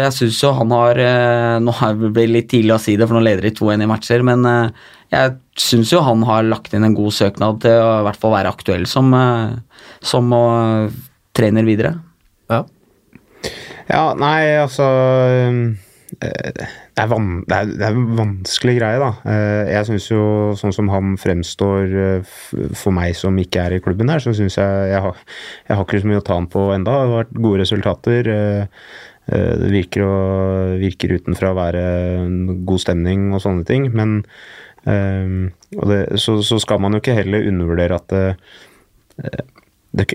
[0.01, 1.73] jeg syns jo han har eh, Nå
[2.09, 4.47] blir det litt tidlig å si det, for nå leder de 2-1 i matcher, men
[4.49, 8.19] eh, jeg syns jo han har lagt inn en god søknad til å i hvert
[8.21, 10.95] fall være aktuell som, eh, som eh,
[11.37, 11.95] trener videre.
[12.51, 12.63] Ja.
[13.85, 14.85] Ja, nei, altså
[15.45, 15.51] eh,
[16.15, 19.11] det er, van, det, er, det er en vanskelig greie, da.
[19.29, 20.25] Eh, Jeg syns jo,
[20.57, 22.23] sånn som han fremstår
[22.77, 25.25] for meg som ikke er i klubben her, så syns jeg jeg har,
[25.67, 26.97] jeg har ikke så mye å ta han på enda.
[26.97, 28.31] Det har vært gode resultater.
[29.25, 30.17] Det virker, å,
[30.77, 31.81] virker utenfra å være
[32.21, 32.35] en
[32.69, 33.89] god stemning og sånne ting.
[33.93, 34.19] Men
[34.85, 35.35] eh,
[35.79, 38.23] og det, så, så skal man jo ikke heller undervurdere at det,
[39.95, 40.05] det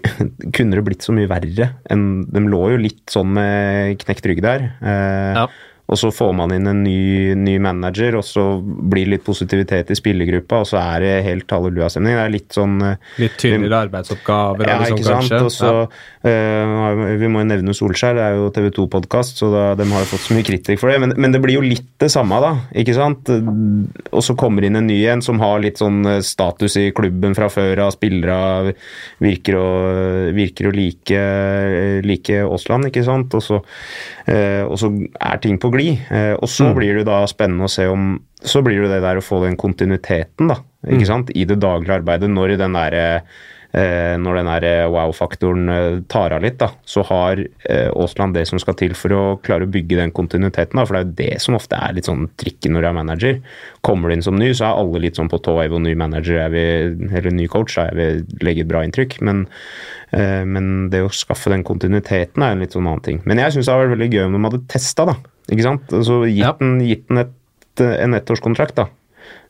[0.52, 4.42] kunne det blitt så mye verre enn De lå jo litt sånn med knekt rygg
[4.44, 4.66] der.
[4.80, 5.46] Eh, Ja.
[5.90, 9.90] Og så får man inn en ny, ny manager, og så blir det litt positivitet
[9.90, 12.14] i spillergruppa, og så er det helt halleluja-stemning.
[12.14, 15.32] Det er litt sånn eh, Litt tydeligere arbeidsoppgaver ja, liksom, ikke sant.
[15.34, 15.40] kanskje.
[15.48, 15.72] Og så,
[16.30, 20.04] eh, vi må jo nevne Solskjær, det er jo TV 2-podkast, så da, de har
[20.04, 21.00] jo fått så mye kritikk for det.
[21.02, 22.52] Men, men det blir jo litt det samme, da.
[22.84, 23.32] ikke sant?
[23.34, 27.34] Og så kommer inn en ny en som har litt sånn eh, status i klubben
[27.34, 27.96] fra før av.
[27.98, 28.76] Spillere
[29.18, 29.68] virker å,
[30.38, 31.26] virker å like,
[32.06, 33.34] like Aasland, ikke sant.
[33.34, 33.58] Og så,
[34.30, 35.79] uh, og så er ting på glid.
[36.10, 39.18] Eh, og så blir det da spennende å se om Så blir det det der
[39.20, 40.62] å få den kontinuiteten, da.
[40.88, 41.28] Ikke sant?
[41.36, 43.06] I det daglige arbeidet, når den derre
[43.70, 47.38] Eh, når den der eh, wow-faktoren tar av litt, da, så har
[47.70, 50.74] Aasland det som skal til for å klare å bygge den kontinuiteten.
[50.74, 52.96] Da, for det er jo det som ofte er litt sånn trikken når du er
[52.96, 53.38] manager.
[53.86, 55.94] Kommer du inn som ny, så er alle litt sånn på tå hev, og ny
[56.00, 59.20] manager er vil, eller ny coach jeg vil legge et bra inntrykk.
[59.28, 59.46] Men,
[60.10, 63.22] men det å skaffe den kontinuiteten er en litt sånn annen ting.
[63.22, 65.20] Men jeg syns det hadde vært veldig gøy om de hadde testa, da.
[65.50, 65.92] Ikke sant?
[65.92, 67.36] Altså, gitt, den, gitt den et,
[67.84, 68.88] en ettårskontrakt, da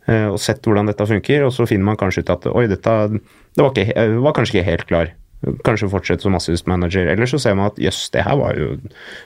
[0.08, 2.94] eh, og sett hvordan dette funker, og så finner man kanskje ut at oi, dette
[3.10, 5.10] det var, ikke, eh, var kanskje ikke helt klar.
[5.64, 7.06] Kanskje fortsette som assist manager.
[7.08, 8.74] Eller så ser man at jøss, det her var jo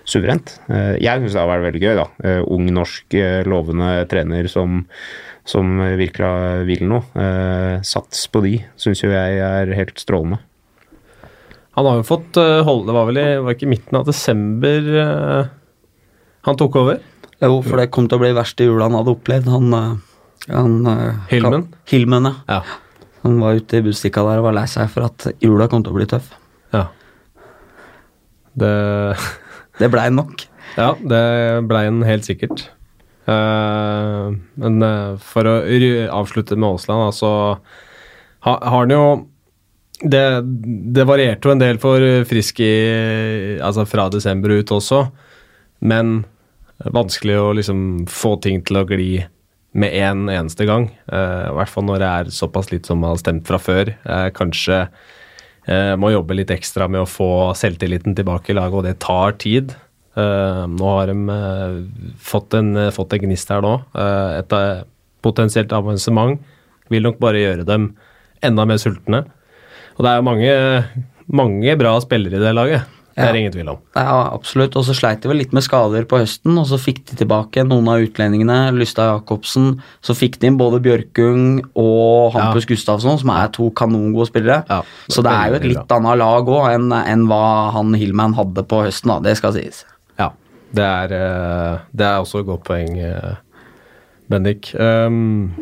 [0.06, 0.52] suverent.
[0.70, 2.04] Eh, Jeg syns det har vært veldig gøy, da.
[2.22, 4.84] Eh, Ung, norsk, eh, lovende trener som,
[5.44, 7.02] som virkelig vil noe.
[7.18, 10.38] Eh, Sats på de syns jo jeg er helt strålende.
[11.74, 14.90] Han har jo fått eh, holde Det var vel i var ikke midten av desember
[15.02, 15.52] eh,
[16.44, 17.00] han tok over?
[17.42, 19.48] Jo, for det kom til å bli verste jula han hadde opplevd.
[19.52, 21.64] Han, eh, han eh, Hilmen?
[21.68, 22.34] kan- Hilmen, ja.
[22.48, 22.62] Ja.
[23.24, 25.94] Han var ute i budstikka der og var lei seg for at jula kom til
[25.94, 26.30] å bli tøff.
[26.76, 26.86] ja.
[28.54, 28.74] Det
[29.80, 30.44] Det blei nok.
[30.78, 31.22] Ja, det
[31.66, 32.68] blei en helt sikkert.
[33.26, 35.54] Uh, men uh, for å
[36.14, 37.30] avslutte med Aasland, altså
[38.44, 39.04] ha, har han jo
[40.04, 40.20] det,
[40.94, 45.00] det varierte jo en del for Frisk i, altså fra desember ut også,
[45.88, 46.20] men
[46.92, 49.24] vanskelig å liksom få ting til å gli
[49.74, 50.86] med en eneste gang.
[51.10, 53.90] Eh, I hvert fall når det er såpass litt som man har stemt fra før.
[53.90, 54.84] Eh, kanskje
[55.66, 59.36] eh, må jobbe litt ekstra med å få selvtilliten tilbake i laget, og det tar
[59.42, 59.74] tid.
[60.14, 61.14] Nå har de
[62.22, 63.72] fått, en, fått, en, gnist her nå.
[64.38, 64.52] et
[65.26, 66.38] potensielt avansement
[66.86, 67.88] vil nok bare gjøre dem
[68.46, 69.24] enda mer sultne.
[69.96, 70.52] Og det er jo mange,
[71.26, 72.86] mange bra spillere i det laget.
[73.14, 73.40] Det er ja.
[73.44, 73.78] ingen tvil om.
[73.94, 74.74] Ja, absolutt.
[74.74, 77.62] Og så sleit de vel litt med skader på høsten, og så fikk de tilbake
[77.62, 78.56] noen av utlendingene.
[78.74, 79.76] Lystad Jacobsen.
[80.02, 82.72] Så fikk de inn både Bjørkung og Hampus ja.
[82.72, 84.64] Gustavsson, som er to kanongode spillere.
[84.66, 87.44] Ja, så det er jo et litt annet lag òg enn, enn, hva
[87.76, 89.20] han Hillman hadde på høsten, da.
[89.28, 89.84] Det skal sies.
[90.18, 90.32] Ja,
[90.74, 93.38] det er, eh, det er også et godt poeng, eh,
[94.26, 94.72] Bendik.
[94.74, 95.54] Um,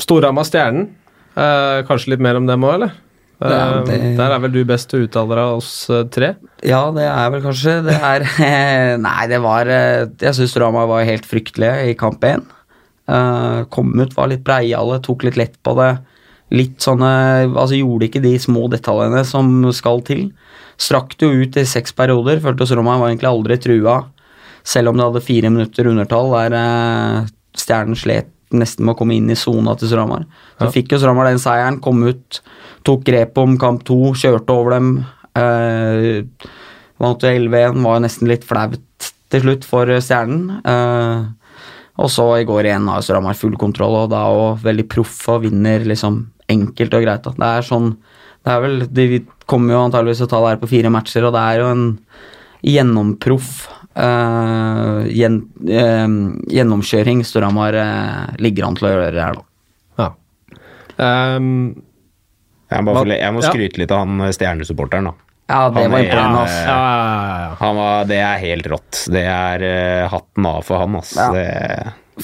[0.00, 0.88] Storhamar-Stjernen.
[1.36, 2.96] Uh, kanskje litt mer om dem òg, eller?
[3.40, 3.98] Ja, det...
[4.18, 5.72] Der er vel du best til å uttale deg av oss
[6.12, 6.34] tre?
[6.66, 7.78] Ja, det er vel kanskje.
[7.86, 8.26] Det er
[9.06, 12.44] Nei, det var Jeg syns Rama var helt fryktelige i kamp én.
[13.72, 15.94] Kom ut, var litt breiale, tok litt lett på det.
[16.54, 17.10] Litt sånne
[17.48, 20.28] Altså gjorde ikke de små detaljene som skal til.
[20.80, 22.40] Strakk det jo ut i seks perioder.
[22.42, 23.96] Føltes Roma var egentlig aldri trua,
[24.64, 29.16] selv om det hadde fire minutter undertall der eh, Stjernen slet nesten med å komme
[29.16, 30.26] inn i sona til Stramar.
[30.58, 30.74] Så ja.
[30.74, 32.40] fikk jo Stramar den seieren, kom ut,
[32.86, 34.92] tok grep om kamp to, kjørte over dem.
[35.38, 36.22] Eh,
[37.00, 40.60] vant jo 11-1, var jo nesten litt flaut til slutt for Stjernen.
[40.64, 41.60] Eh,
[42.00, 45.44] og så i går igjen har Stramar full kontroll, og da òg veldig proff og
[45.44, 47.26] vinner liksom enkelt og greit.
[47.26, 47.36] Da.
[47.36, 47.92] Det er sånn
[48.40, 49.06] det er vel, De
[49.50, 51.66] kommer jo antageligvis til å ta det her på fire matcher, og det er jo
[51.74, 51.84] en
[52.64, 53.50] gjennomproff
[53.98, 56.08] uh, gjen, uh,
[56.50, 59.46] gjennomkjøring Storhamar uh, ligger an til å gjøre her, da.
[60.00, 60.10] Ja.
[61.36, 61.48] Um,
[62.70, 65.16] jeg, må, jeg må skryte litt av han stjernesupporteren, da.
[65.50, 66.42] Ja, det han var imponerende.
[66.62, 66.74] Ja,
[67.58, 69.00] ja, ja, det er helt rått.
[69.10, 69.64] Det er
[70.12, 71.16] hatten av for han, ass.
[71.34, 71.48] Det,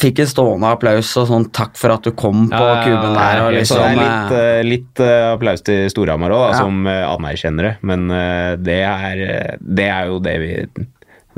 [0.00, 3.40] fikk en stående applaus og sånn 'takk for at du kom' på ja, kuben der.
[3.44, 6.60] Og liksom, så det er litt, uh, litt uh, applaus til Storhamar òg, ja.
[6.60, 7.74] som uh, anerkjenner det.
[7.86, 8.08] Men
[8.62, 9.24] det er,
[9.60, 10.52] det, er, jo det vi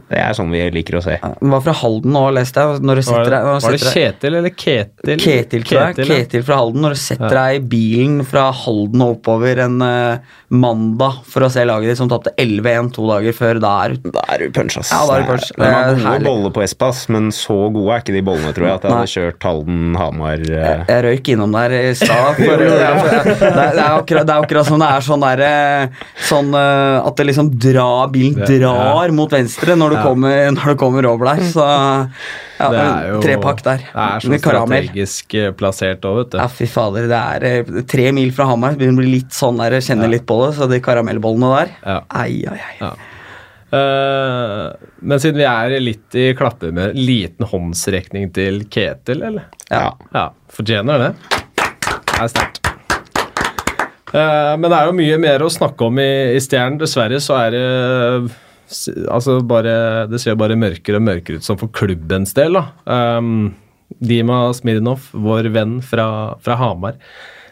[0.09, 1.17] det er sånn vi liker å se.
[1.21, 2.83] Den var fra Halden nå, leste jeg.
[2.87, 5.21] Når du var, det, var det Kjetil eller Ketil?
[5.21, 5.97] Ketil, tror jeg.
[5.99, 6.85] Ketil, Ketil fra Halden.
[6.85, 11.51] Når du setter deg i bilen fra Halden og oppover en uh, mandag for å
[11.53, 14.55] se laget ditt som tapte 11-1 to dager før, da er du Da er du
[14.55, 14.93] punch, ass.
[14.95, 15.51] Ja, da er du punch.
[15.53, 18.81] Det er, gode boller på Espas, men så gode er ikke de bollene, tror jeg,
[18.81, 20.55] at jeg hadde kjørt Halden-Hamar uh...
[20.55, 22.39] jeg, jeg, røyk innom der i stad.
[22.39, 27.05] det, det, er akkurat, det er akkurat som det er sånn derre eh, Sånn uh,
[27.05, 30.05] at det liksom drar Bilen drar mot venstre når du ja.
[30.07, 31.43] kommer, når du kommer over der.
[31.53, 33.85] Så ja, det er jo, tre pakk der.
[33.87, 36.39] Det er så strategisk eh, plassert òg, vet du.
[36.41, 37.07] Ja, fy fader.
[37.11, 38.79] Det er eh, tre mil fra Hamar.
[38.79, 40.15] Begynner å bli litt sånn der, kjenne ja.
[40.17, 40.51] litt på det.
[40.59, 42.01] Så de karamellbollene der ja.
[42.09, 42.75] Ai, ai, ai.
[42.81, 42.97] Ja.
[43.69, 44.73] Uh,
[45.05, 49.51] men siden vi er litt i klapper med liten håndsrekning til Ketil, eller?
[49.69, 49.93] Ja.
[50.15, 51.11] ja Fortjener det.
[51.59, 52.63] Det er sterkt.
[54.09, 56.81] Uh, men det er jo mye mer å snakke om i, i Stjernen.
[56.81, 57.67] Dessverre så er det
[59.09, 62.59] altså bare, Det ser bare mørkere og mørkere ut som for klubbens del.
[62.59, 62.69] da.
[63.19, 63.55] Um,
[64.05, 66.99] Dima Smirnov, vår venn fra, fra Hamar,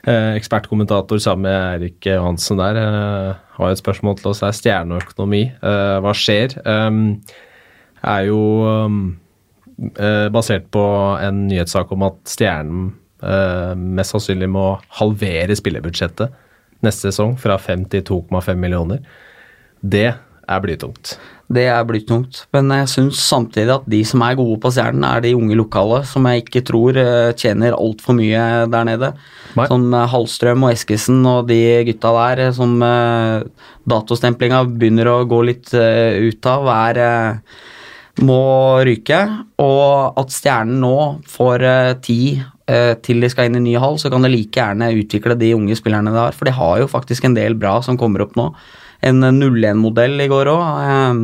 [0.04, 4.40] eh, ekspertkommentator sammen med Erik Johansen der, eh, har et spørsmål til oss.
[4.40, 5.42] Det er stjerneøkonomi.
[5.56, 6.58] Eh, hva skjer?
[6.66, 7.22] Um,
[8.04, 8.40] er jo
[8.84, 9.16] um,
[10.30, 10.84] basert på
[11.24, 14.66] en nyhetssak om at Stjernen eh, mest sannsynlig må
[15.00, 16.32] halvere spillebudsjettet
[16.84, 19.00] neste sesong, fra 5 til 2,5 millioner.
[19.80, 20.14] Det
[20.46, 21.16] er blytungt.
[21.46, 25.22] Det er blytungt, men jeg syns samtidig at de som er gode på Stjernen, er
[25.22, 28.40] de unge lokale, som jeg ikke tror uh, tjener altfor mye
[28.72, 29.12] der nede.
[29.54, 29.68] Nei.
[29.70, 32.74] Som uh, Hallstrøm og Eskesen og de gutta der uh, som
[33.86, 36.98] datostemplinga begynner å gå litt ut av, er
[38.26, 38.42] må
[38.88, 39.20] ryke.
[39.62, 40.96] Og at Stjernen nå
[41.30, 41.66] får
[42.02, 42.42] tid
[43.06, 45.76] til de skal inn i ny hall, så kan de like gjerne utvikle de unge
[45.78, 48.48] spillerne der, for de har jo faktisk en del bra som kommer opp nå
[49.04, 50.64] en 0-1-modell i går òg.
[50.86, 51.22] Ehm,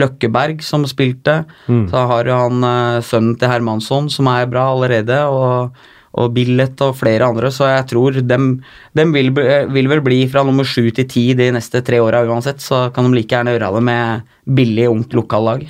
[0.00, 1.44] Løkkeberg som spilte.
[1.66, 1.86] Mm.
[1.92, 5.22] Så har jo han eh, sønnen til Hermansson som er bra allerede.
[5.26, 5.76] og
[6.16, 8.46] og Billet og flere andre, så jeg tror dem,
[8.96, 12.62] dem vil, vil, vel bli fra nummer sju til ti de neste tre åra uansett,
[12.64, 15.66] så kan de like gjerne gjøre det med billig, ungt lokallag.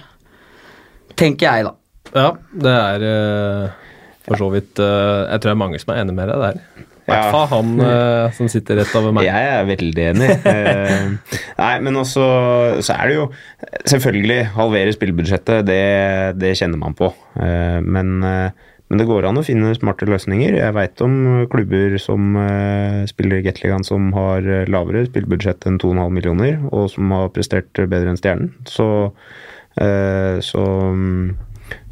[1.18, 1.74] Tenker jeg, da.
[2.14, 2.28] Ja,
[2.62, 3.88] det er uh,
[4.28, 6.86] for så vidt Jeg tror det er mange som er enig med deg der.
[7.06, 9.28] I hvert fall han uh, som sitter rett over meg.
[9.28, 10.30] Jeg er veldig enig.
[10.42, 12.26] uh, nei, men også
[12.82, 13.26] så er det jo
[13.86, 15.82] Selvfølgelig, halvere spillebudsjettet, det,
[16.40, 17.12] det kjenner man på.
[17.38, 20.58] Uh, men, men, det går an å finne smarte løsninger.
[20.58, 22.36] Jeg veit om klubber som
[23.10, 28.18] spiller Gateligaen som har lavere spillebudsjett enn 2,5 millioner, og som har prestert bedre enn
[28.20, 28.52] Stjernen.
[28.66, 28.88] Så,
[30.48, 30.66] så,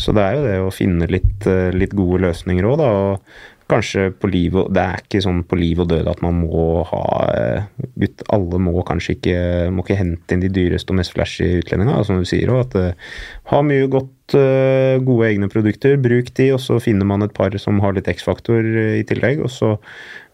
[0.02, 2.92] så det er jo det å finne litt, litt gode løsninger òg, da.
[2.94, 6.40] Og kanskje på liv og Det er ikke sånn på liv og død at man
[6.42, 7.68] må ha eh,
[8.00, 9.36] gutt, Alle må kanskje ikke
[9.74, 12.74] må ikke hente inn de dyreste og mest flashy utlendingene, som du sier òg.
[12.74, 12.92] Uh,
[13.50, 17.54] ha mye godt, uh, gode egne produkter, bruk de, og så finner man et par
[17.60, 18.66] som har litt X-faktor
[18.98, 19.42] i tillegg.
[19.44, 19.74] Og så,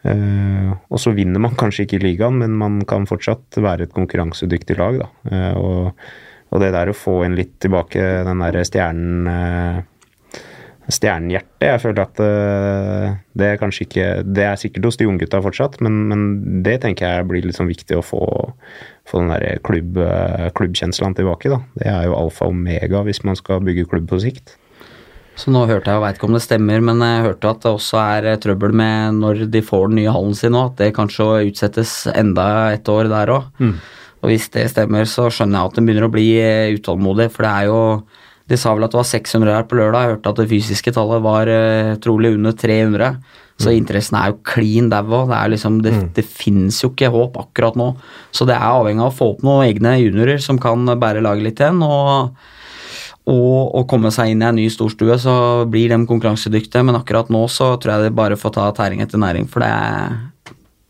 [0.05, 5.03] og så vinner man kanskje ikke ligaen, men man kan fortsatt være et konkurransedyktig lag.
[5.03, 5.11] Da.
[5.61, 6.05] Og,
[6.51, 9.87] og det der å få inn litt tilbake den der stjernen
[10.95, 11.67] stjernehjerte.
[11.67, 15.43] Jeg føler at uh, det er kanskje ikke Det er sikkert hos de unge gutta
[15.45, 16.25] fortsatt, men, men,
[16.67, 18.23] det tenker jeg blir litt sånn viktig å få,
[19.09, 21.53] få den der klubb, uh, klubbkjenslen tilbake.
[21.53, 21.61] da.
[21.79, 24.57] Det er jo alfa og omega hvis man skal bygge klubb på sikt.
[25.41, 27.71] Så nå hørte jeg, jeg vet ikke om det stemmer, men jeg hørte at det
[27.71, 30.91] også er eh, trøbbel med når de får den nye hallen sin nå, at det
[30.97, 33.47] kanskje utsettes enda et år der òg.
[33.63, 33.77] Mm.
[34.21, 36.27] Og hvis det stemmer, så skjønner jeg at de begynner å bli
[36.77, 37.79] utålmodige, for det er jo
[38.51, 40.03] de sa vel at det var 600 her på lørdag.
[40.03, 43.13] Jeg hørte at det fysiske tallet var uh, trolig under 300.
[43.61, 43.77] Så mm.
[43.77, 45.25] interessen er jo klin daua.
[45.31, 46.07] Det, liksom, det, mm.
[46.17, 47.93] det finnes jo ikke håp akkurat nå.
[48.35, 51.47] Så det er avhengig av å få opp noen egne juniorer som kan bære laget
[51.47, 51.85] litt igjen.
[51.87, 52.35] og
[53.31, 55.35] og, og komme seg inn i en ny storstue, så
[55.71, 56.83] blir de konkurransedyktige.
[56.87, 59.69] Men akkurat nå så tror jeg de bare får ta tæring etter næring, for det
[59.71, 60.17] er,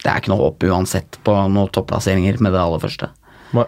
[0.01, 3.11] det er ikke noe håp uansett på noen topplasseringer med det aller første.
[3.57, 3.67] Nei.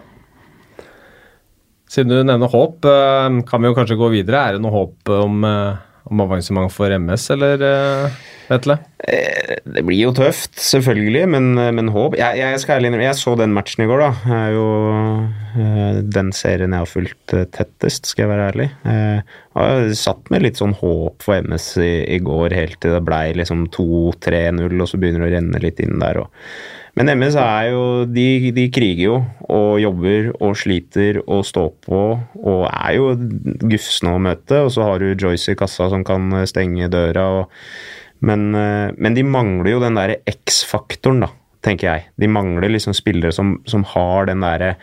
[1.93, 4.39] Siden du nevner håp, eh, kan vi jo kanskje gå videre.
[4.41, 5.75] Er det noe håp om, eh,
[6.09, 8.15] om avansement for MS, eller eh,
[8.49, 8.77] Vetle?
[9.03, 13.83] Det blir jo tøft, selvfølgelig, men, men håp jeg, jeg, skal jeg så den matchen
[13.83, 14.11] i går, da.
[14.23, 14.67] Det er jo
[16.15, 18.69] den serien jeg har fulgt tettest, skal jeg være ærlig.
[18.87, 23.25] Jeg satt med litt sånn håp for MS i, i går, helt til det blei
[23.37, 26.23] liksom 2-3-0, og så begynner det å renne litt inn der.
[26.23, 29.15] og men MS er jo de, de, kriger jo
[29.49, 32.01] og jobber og sliter og står på
[32.37, 33.07] og er jo
[33.65, 34.59] gufsende å møte.
[34.61, 37.25] Og så har du Joyce i kassa som kan stenge døra.
[37.39, 37.65] Og,
[38.23, 41.31] men, eh, men, de mangler jo den derre X-faktoren, da,
[41.65, 42.07] tenker jeg.
[42.19, 44.77] De mangler liksom spillere som, som har den derre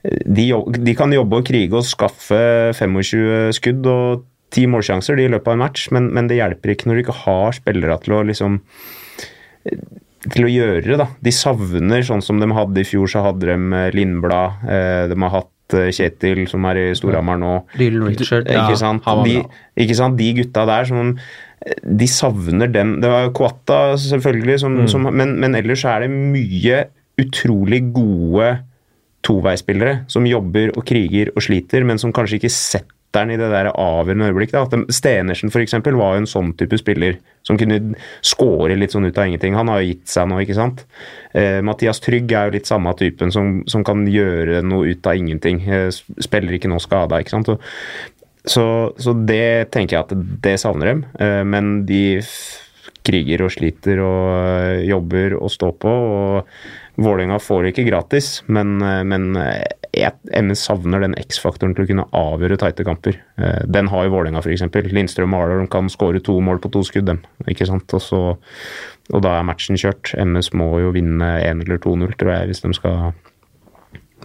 [0.00, 0.46] de,
[0.80, 5.58] de, kan jobbe og krige og skaffe 25 skudd og ti målsjanser i løpet av
[5.58, 8.62] en match, men, men det hjelper ikke når du ikke har spillere til å liksom
[10.28, 10.98] til å gjøre.
[11.00, 11.08] da.
[11.22, 14.64] De savner, sånn som de hadde i fjor, så hadde de eh, Lindblad.
[14.68, 17.54] Eh, de har hatt eh, Kjetil, som er i Storhamar nå.
[17.80, 18.50] Richard.
[18.50, 19.06] Ikke sant?
[19.24, 19.38] De,
[19.80, 20.18] ikke sant?
[20.20, 21.14] de gutta der som
[21.84, 22.96] De savner dem.
[23.02, 24.88] Det var Koata, selvfølgelig, som, mm.
[24.88, 26.84] som, men, men, ellers er det mye
[27.20, 28.54] utrolig gode
[29.26, 33.72] toveispillere som jobber og kriger og sliter, men som kanskje ikke setter i det der
[33.74, 34.76] avgjørende øyeblikket.
[34.94, 39.18] Stenersen for eksempel, var jo en sånn type spiller som kunne score litt sånn ut
[39.18, 39.56] av ingenting.
[39.58, 40.84] Han har jo gitt seg nå, ikke sant.
[41.34, 45.18] Eh, Mathias Trygg er jo litt samme typen som, som, kan gjøre noe ut av
[45.18, 45.60] ingenting.
[45.66, 47.50] Eh, spiller ikke noe skada, ikke sant.
[48.50, 51.04] Så, så, det tenker jeg at det savner dem.
[51.22, 52.20] Eh, men de
[53.06, 55.90] kriger og sliter og eh, jobber og står på.
[55.90, 59.30] og Vålerenga får det ikke gratis, men, eh, men
[59.94, 63.16] MS savner den X-faktoren til å kunne avgjøre tighte kamper.
[63.66, 64.66] Den har jo Vålerenga, f.eks.
[64.90, 67.22] Lindstrøm og Arendal kan skåre to mål på to skudd, dem.
[67.50, 67.90] ikke sant?
[67.96, 68.20] Og, så,
[69.10, 70.12] og da er matchen kjørt.
[70.18, 73.12] MS må jo vinne 1 eller 2-0, tror jeg, hvis de skal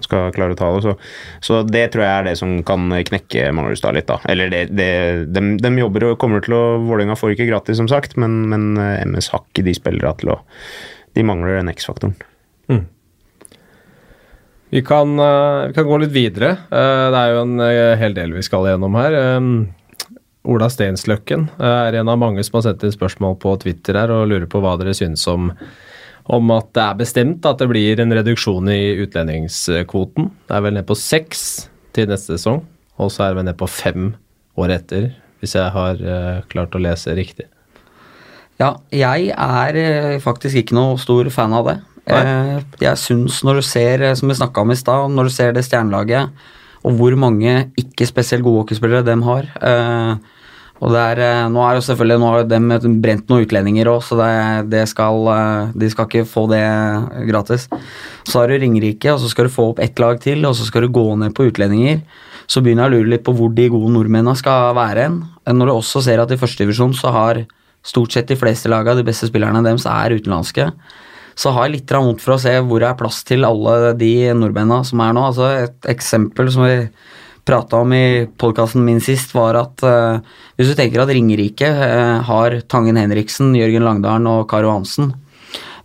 [0.04, 0.82] skal klare å ta det.
[0.84, 0.96] Så,
[1.44, 4.20] så, det tror jeg er det som kan knekke Manglerudstad litt, da.
[4.32, 4.90] Eller det, det,
[5.32, 8.76] de, de, jobber og kommer til å Vålerenga får ikke gratis, som sagt, men, men
[9.08, 10.42] MS har ikke de spillere til å
[11.16, 12.18] De mangler den X-faktoren.
[12.68, 12.84] Mm.
[14.74, 16.58] Vi, kan, uh, vi kan, gå litt videre.
[16.68, 17.66] Uh, det er jo en
[18.02, 19.16] hel del vi skal gjennom her.
[20.46, 24.28] Ola Steinsløkken er en av mange som har sett inn spørsmål på Twitter her og
[24.30, 25.50] lurer på hva dere synes om,
[26.26, 30.32] om at det er bestemt at det blir en reduksjon i utlendingskvoten.
[30.48, 32.64] Det er vel ned på seks til neste sesong,
[32.98, 34.14] og så er det vel ned på fem
[34.58, 36.00] år etter, hvis jeg har
[36.50, 37.46] klart å lese riktig.
[38.62, 41.80] Ja, jeg er faktisk ikke noe stor fan av det.
[42.06, 42.62] Nei.
[42.84, 45.56] jeg syns når du ser, eh, som vi snakka om i stad, når du ser
[45.56, 46.30] det stjernelaget,
[46.86, 50.12] og hvor mange ikke spesielt gode hockeyspillere de har eh,
[50.84, 54.18] og det er, Nå er jo selvfølgelig nå har de brent noen utlendinger òg, så
[54.20, 54.32] det,
[54.74, 55.30] det skal,
[55.72, 56.64] de skal ikke få det
[57.30, 57.70] gratis.
[58.28, 60.68] Så har du Ringerike, og så skal du få opp ett lag til, og så
[60.68, 62.04] skal du gå ned på utlendinger.
[62.52, 65.18] Så begynner jeg å lure litt på hvor de gode nordmennene skal være hen.
[65.48, 67.46] Når du også ser at i førstedivisjon så har
[67.86, 70.70] stort sett de fleste lagene, de beste spillerne deres, er utenlandske
[71.36, 74.32] så har jeg litt vondt for å se hvor det er plass til alle de
[74.38, 75.26] nordmennene som er nå.
[75.30, 76.78] Altså et eksempel som vi
[77.46, 80.24] prata om i podkasten min sist, var at uh,
[80.58, 85.14] hvis du tenker at Ringerike uh, har Tangen Henriksen, Jørgen Langdalen og Karo Hansen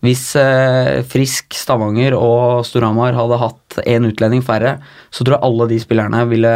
[0.05, 4.79] Hvis uh, Frisk, Stavanger og Storhamar hadde hatt én utlending færre,
[5.13, 6.55] så tror jeg alle de spillerne ville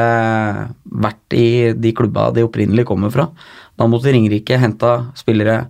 [1.05, 3.29] vært i de klubba de opprinnelig kommer fra.
[3.77, 5.67] Da måtte Ringerike henta spillere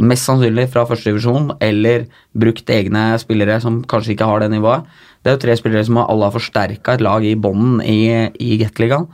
[0.00, 4.88] mest sannsynlig fra førstedivisjon, eller brukt egne spillere som kanskje ikke har det nivået.
[5.20, 8.00] Det er jo tre spillere som alle har forsterka et lag i bånden i,
[8.40, 9.08] i Gateligaen.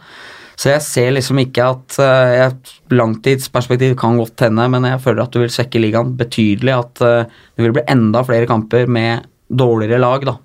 [0.57, 5.35] Så jeg ser liksom ikke at uh, Langtidsperspektiv kan godt hende, men jeg føler at
[5.35, 6.73] du vil svekke ligaen betydelig.
[6.73, 10.25] At uh, det vil bli enda flere kamper med dårligere lag.
[10.25, 10.39] da.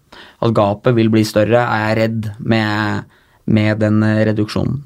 [0.43, 3.11] At gapet vil bli større, er jeg redd med,
[3.47, 4.81] med den reduksjonen.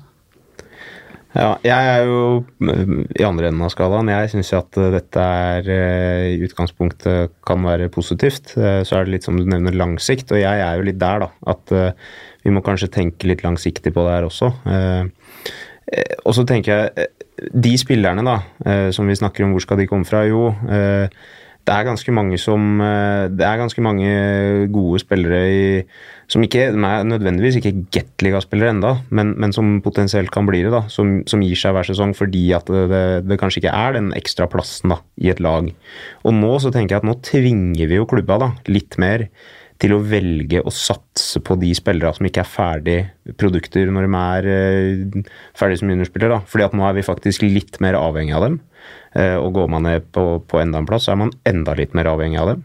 [1.35, 2.19] Ja, jeg er jo
[2.63, 4.07] i andre enden av skalaen.
[4.07, 5.67] Jeg syns at dette er
[6.31, 8.53] i utgangspunktet kan være positivt.
[8.55, 11.25] Så er det litt som du nevner lang sikt, og jeg er jo litt der,
[11.25, 11.29] da.
[11.51, 11.75] At
[12.45, 14.47] vi må kanskje tenke litt langsiktig på det her også.
[16.23, 17.11] Og så tenker jeg
[17.51, 18.37] De spillerne da,
[18.95, 20.23] som vi snakker om, hvor skal de komme fra?
[20.23, 20.55] Jo,
[21.65, 25.63] det er ganske mange som Det er ganske mange gode spillere i
[26.31, 30.71] som ikke nødvendigvis ikke Gateliga-spillere enda, men, men, som potensielt kan bli det.
[30.73, 33.97] da, Som, som gir seg hver sesong fordi at det, det, det, kanskje ikke er
[33.97, 35.69] den ekstra plassen da, i et lag.
[36.25, 39.27] Og nå så tenker jeg at nå tvinger vi jo klubba da, litt mer
[39.81, 42.99] til å velge å satse på de spillere som ikke er ferdig
[43.39, 46.41] produkter når de er eh, ferdig som juniorspillere.
[46.47, 48.61] Fordi at nå er vi faktisk litt mer avhengig av dem.
[49.15, 51.95] Eh, og går man ned på, på enda en plass, så er man enda litt
[51.97, 52.63] mer avhengig av dem.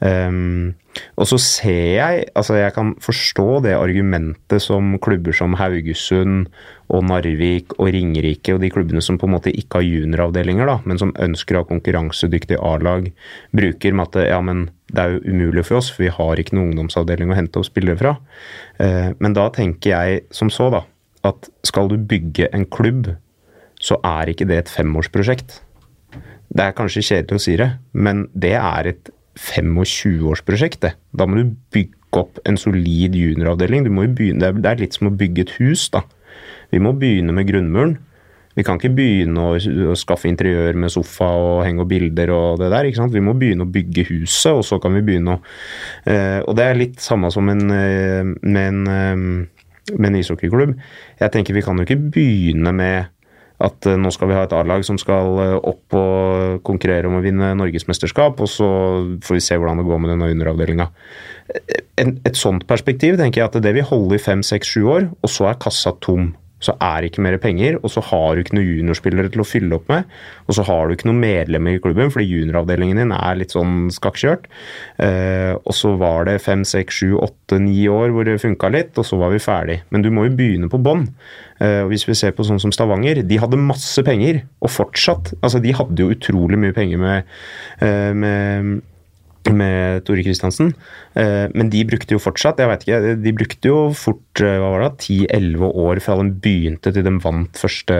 [0.00, 0.72] Um,
[1.20, 6.46] og så ser jeg Altså, jeg kan forstå det argumentet som klubber som Haugesund
[6.88, 10.78] og Narvik og Ringerike og de klubbene som på en måte ikke har junioravdelinger, da,
[10.88, 13.10] men som ønsker å ha konkurransedyktig A-lag,
[13.54, 16.56] bruker med at ja, men det er jo umulig for oss, for vi har ikke
[16.56, 18.16] noen ungdomsavdeling å hente opp spillere fra.
[18.80, 20.82] Uh, men da tenker jeg som så, da,
[21.28, 23.12] at skal du bygge en klubb,
[23.80, 25.60] så er ikke det et femårsprosjekt.
[26.50, 30.86] Det er kanskje kjedelig å si det, men det er et 25-årsprosjekt.
[31.12, 33.86] Da må du bygge opp en solid junioravdeling.
[34.16, 35.88] Begynne, det er litt som å bygge et hus.
[35.94, 36.02] da.
[36.70, 37.98] Vi må begynne med grunnmuren.
[38.58, 42.72] Vi kan ikke begynne å, skaffe interiør med sofa og henge og bilder og det
[42.72, 42.88] der.
[42.88, 43.14] ikke sant?
[43.14, 45.40] Vi må begynne å bygge huset, og så kan vi begynne å
[46.10, 50.74] eh, Og det er litt samme som en, eh, med en, eh, med en ishockeyklubb.
[51.20, 53.14] Jeg tenker vi kan jo ikke begynne med
[53.60, 57.18] at uh, nå skal vi ha et A-lag som skal uh, opp og konkurrere om
[57.18, 58.68] å vinne norgesmesterskap, og så
[59.24, 60.90] får vi se hvordan det går med denne underavdelinga.
[62.00, 65.32] Et sånt perspektiv tenker jeg at det vil holde i fem, seks, sju år, og
[65.32, 68.56] så er kassa tom så er det ikke mer penger, og så har du ikke
[68.58, 70.08] noen juniorspillere til å fylle opp med.
[70.46, 73.88] Og så har du ikke noen medlemmer i klubben, fordi junioravdelingen din er litt sånn
[73.94, 74.44] skakkjørt.
[75.00, 78.92] Eh, og så var det fem, seks, sju, åtte, ni år hvor det funka litt,
[79.00, 79.80] og så var vi ferdig.
[79.90, 81.08] Men du må jo begynne på bånn.
[81.64, 85.34] Eh, hvis vi ser på sånn som Stavanger, de hadde masse penger, og fortsatt.
[85.40, 87.36] Altså, de hadde jo utrolig mye penger med,
[87.80, 88.80] eh, med
[89.48, 90.74] med Tore Kristiansen.
[91.18, 94.72] Eh, men de brukte jo fortsatt jeg vet ikke, de brukte jo fort eh, hva
[94.74, 97.96] var det, 10-11 år fra de begynte til de vant første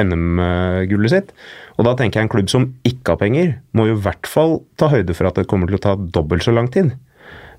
[0.00, 1.34] NM-gullet sitt.
[1.78, 4.60] Og da tenker jeg en klubb som ikke har penger, må jo i hvert fall
[4.80, 6.92] ta høyde for at det kommer til å ta dobbelt så lang tid.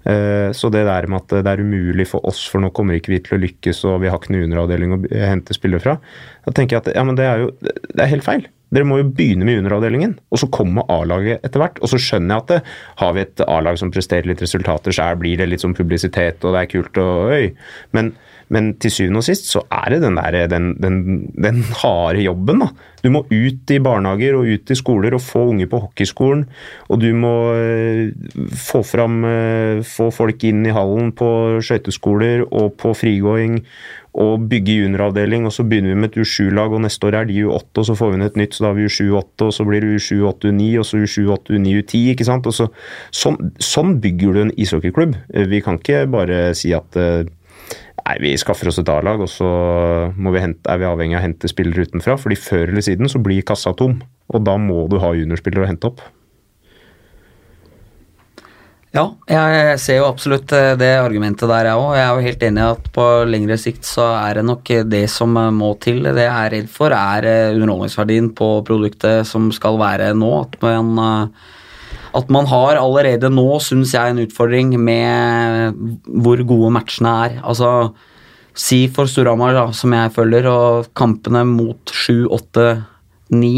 [0.05, 3.13] Eh, så det der med at det er umulig for oss, for nå kommer ikke
[3.13, 5.99] vi til å lykkes og vi har ikke noen underavdeling å hente spillere fra,
[6.47, 8.47] da tenker jeg at ja, men det er jo det er helt feil.
[8.72, 11.80] Dere må jo begynne med underavdelingen, og så kommer A-laget etter hvert.
[11.84, 12.59] Og så skjønner jeg at det,
[13.01, 16.55] har vi et A-lag som presterer litt resultater, så blir det litt sånn publisitet, og
[16.55, 17.49] det er kult og øy.
[17.97, 18.13] Men,
[18.51, 21.01] men til syvende og sist så er det den, der, den, den,
[21.36, 22.63] den harde jobben.
[22.63, 22.72] da.
[23.03, 26.45] Du må ut i barnehager og ut i skoler og få unge på hockeyskolen.
[26.88, 28.11] Og du må øh,
[28.55, 31.28] få fram øh, Få folk inn i hallen på
[31.63, 33.59] skøyteskoler og på frigåing
[34.20, 37.45] og bygge junioravdeling, og så begynner vi med et U7-lag, og neste år er de
[37.45, 39.66] U8, og så får vi inn et nytt, så da har vi U7-8, og så
[39.68, 42.49] blir det U7-8, U9, og så U7-8, U9, U10, ikke sant.
[42.51, 42.68] Så,
[43.16, 45.16] sånn, sånn bygger du en ishockeyklubb.
[45.53, 47.24] Vi kan ikke bare si at eh,
[48.01, 49.47] Nei, vi skaffer oss et A-lag, og så
[50.18, 52.16] vi hente, er vi avhengig av å hente spillere utenfra.
[52.18, 53.99] fordi før eller siden så blir kassa tom,
[54.34, 56.01] og da må du ha juniorspillere å hente opp.
[58.91, 61.93] Ja, jeg ser jo absolutt eh, det argumentet der, jeg òg.
[61.95, 65.05] Jeg er jo helt enig i at på lengre sikt så er det nok det
[65.13, 66.01] som eh, må til.
[66.03, 70.33] Det jeg er redd for, er eh, underholdningsverdien på produktet som skal være nå.
[70.41, 71.31] At man,
[72.19, 75.79] at man har allerede nå, syns jeg, en utfordring med
[76.11, 77.39] hvor gode matchene er.
[77.47, 77.93] Altså,
[78.51, 82.71] si for Storhamar, som jeg følger, og kampene mot 7, 8,
[83.39, 83.55] 9,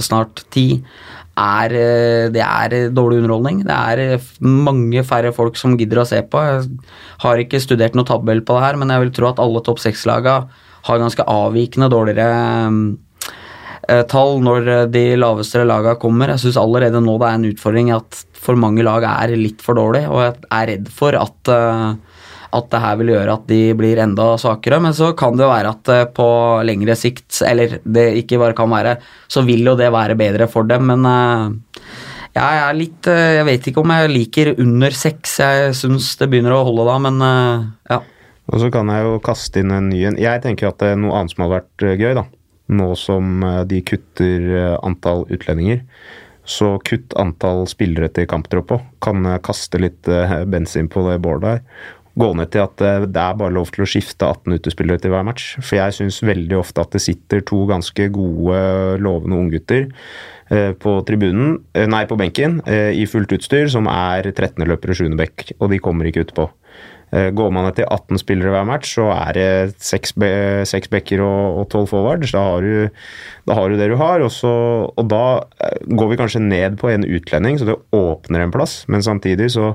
[0.00, 0.80] snart 10
[1.40, 3.62] er, eh, det er dårlig underholdning.
[3.66, 6.42] Det er eh, mange færre folk som gidder å se på.
[6.44, 6.68] Jeg
[7.24, 9.80] har ikke studert noe tabell på det her, men jeg vil tro at alle topp
[9.82, 10.42] seks-laga
[10.88, 12.28] har ganske avvikende dårligere
[13.88, 16.34] eh, tall når de laveste laga kommer.
[16.34, 19.76] Jeg syns allerede nå det er en utfordring at for mange lag er litt for
[19.76, 21.50] dårlig, og jeg er redd for at
[22.56, 24.80] at det her vil gjøre at de blir enda svakere.
[24.82, 26.28] Men så kan det jo være at på
[26.66, 28.96] lengre sikt, eller det ikke bare kan være,
[29.30, 30.90] så vil jo det være bedre for dem.
[30.90, 31.06] Men
[32.30, 35.38] ja, jeg er litt Jeg vet ikke om jeg liker under seks.
[35.42, 37.22] Jeg syns det begynner å holde da, men
[37.90, 38.02] ja.
[38.50, 40.18] Og så kan jeg jo kaste inn en ny en.
[40.18, 42.24] Jeg tenker at det er noe annet som hadde vært eh, gøy, da.
[42.80, 45.84] Nå som eh, de kutter eh, antall utlendinger.
[46.50, 48.86] Så kutt antall spillere til kamptropp òg.
[49.04, 50.08] Kan kaste litt
[50.50, 51.84] bensin på det bålet der.
[52.18, 55.26] Gå ned til at det er bare lov til å skifte 18 utespillere til hver
[55.26, 55.52] match.
[55.60, 58.60] For jeg syns veldig ofte at det sitter to ganske gode,
[58.98, 59.86] lovende unggutter
[60.82, 64.66] på tribunen, nei, på benken i fullt utstyr, som er 13.
[64.66, 65.04] løpere 7.
[65.20, 66.48] bekk, og de kommer ikke utpå.
[67.10, 69.48] Eh, går man til 18 spillere hver match, så er det
[69.82, 72.30] seks, be backer og tolv forwards.
[72.30, 72.68] Da har,
[73.46, 74.22] da har, du, det du har.
[74.22, 74.52] Og, så,
[74.86, 78.84] og, da eh, går vi kanskje ned på en utlending, så det åpner en plass.
[78.86, 79.74] Men samtidig så,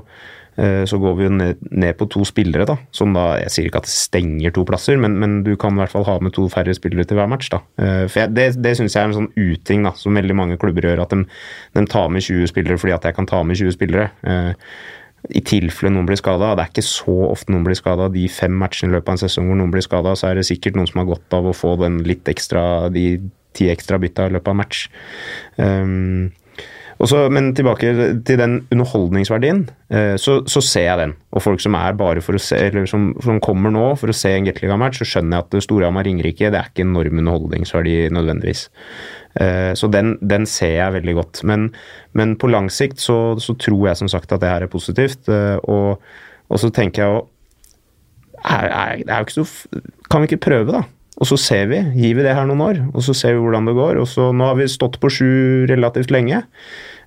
[0.56, 2.78] så går vi jo ned, på to spillere, da.
[2.94, 5.82] Som da Jeg sier ikke at det stenger to plasser, men, men du kan i
[5.82, 7.60] hvert fall ha med to færre spillere til hver match, da.
[7.76, 10.88] For jeg, det, det syns jeg er en sånn uting, da, som veldig mange klubber
[10.88, 11.04] gjør.
[11.04, 11.26] At de,
[11.76, 14.08] de tar med 20 spillere fordi at jeg kan ta med 20 spillere
[15.34, 16.52] i tilfelle noen blir skada.
[16.54, 18.08] Det er ikke så ofte noen blir skada.
[18.12, 20.46] De fem matchene i løpet av en sesong hvor noen blir skada, så er det
[20.48, 23.06] sikkert noen som har godt av å få den litt ekstra, de
[23.56, 24.82] ti ekstra bytta i løpet av en match.
[25.56, 26.28] Um,
[27.02, 27.92] også, men tilbake
[28.26, 31.14] til den underholdningsverdien, uh, så, så, ser jeg den.
[31.36, 34.16] Og folk som er bare for å se, eller som, som kommer nå for å
[34.16, 38.66] se en Gateliga-match, så skjønner jeg at Storhamar-Ringerike det er ikke enorm underholdningsverdi nødvendigvis.
[39.40, 41.42] Eh, så den, den, ser jeg veldig godt.
[41.44, 41.68] Men,
[42.16, 45.28] men på lang sikt så, så, tror jeg som sagt at det her er positivt.
[45.28, 46.02] Eh, og,
[46.48, 47.24] og så tenker jeg jo
[50.06, 50.82] Kan vi ikke prøve, da?
[51.16, 51.80] Og så ser vi.
[51.96, 54.00] Gir vi det her noen år, og så ser vi hvordan det går.
[54.02, 55.30] Og så, nå har vi stått på sju
[55.70, 56.42] relativt lenge.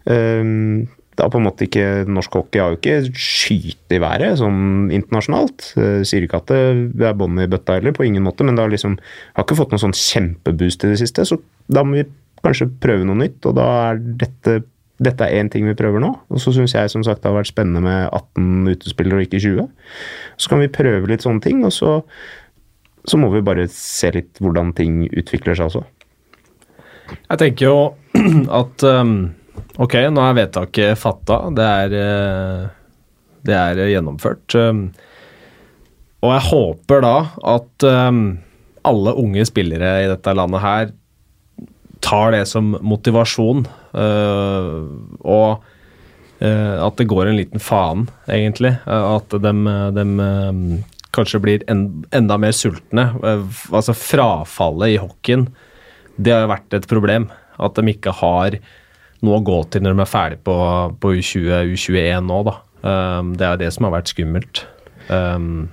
[0.10, 4.40] Um, det har på en måte ikke, Norsk hockey har jo ikke skyte i været
[4.40, 5.74] sånn internasjonalt.
[5.78, 8.66] Uh, sier ikke at det er bånn i bøtta heller, på ingen måte, men det
[8.66, 8.98] har liksom
[9.36, 11.28] har ikke fått noen sånn kjempeboost i det siste.
[11.30, 11.38] Så
[11.70, 12.08] da må vi
[12.42, 14.62] kanskje prøve noe nytt, og da er dette
[15.00, 16.12] dette er én ting vi prøver nå.
[16.28, 19.40] Og så syns jeg som sagt det har vært spennende med 18 utespillere og ikke
[19.40, 19.68] 20.
[20.40, 22.00] Så kan vi prøve litt sånne ting, og så,
[23.08, 25.84] så må vi bare se litt hvordan ting utvikler seg også.
[27.16, 27.78] Jeg tenker jo
[28.62, 29.14] at um,
[29.82, 31.42] ok, nå er vedtaket fatta.
[31.56, 32.68] Det er, eh,
[33.48, 34.58] det er gjennomført.
[34.58, 34.90] Um,
[36.20, 37.16] og jeg håper da
[37.56, 38.24] at um,
[38.88, 40.94] alle unge spillere i dette landet her
[42.04, 43.66] tar det som motivasjon.
[43.96, 44.86] Uh,
[45.24, 45.64] og
[46.44, 48.76] uh, at det går en liten faen, egentlig.
[48.86, 49.54] At de,
[49.96, 50.08] de
[51.16, 53.10] kanskje blir en, enda mer sultne.
[53.72, 55.48] altså Frafallet i hockeyen,
[56.20, 57.30] det har jo vært et problem.
[57.60, 58.60] At de ikke har
[59.26, 60.56] noe å gå til når de er ferdig på,
[61.02, 62.56] på U20, U21 nå, da.
[63.36, 64.64] det er det som har vært skummelt.
[65.10, 65.68] Um,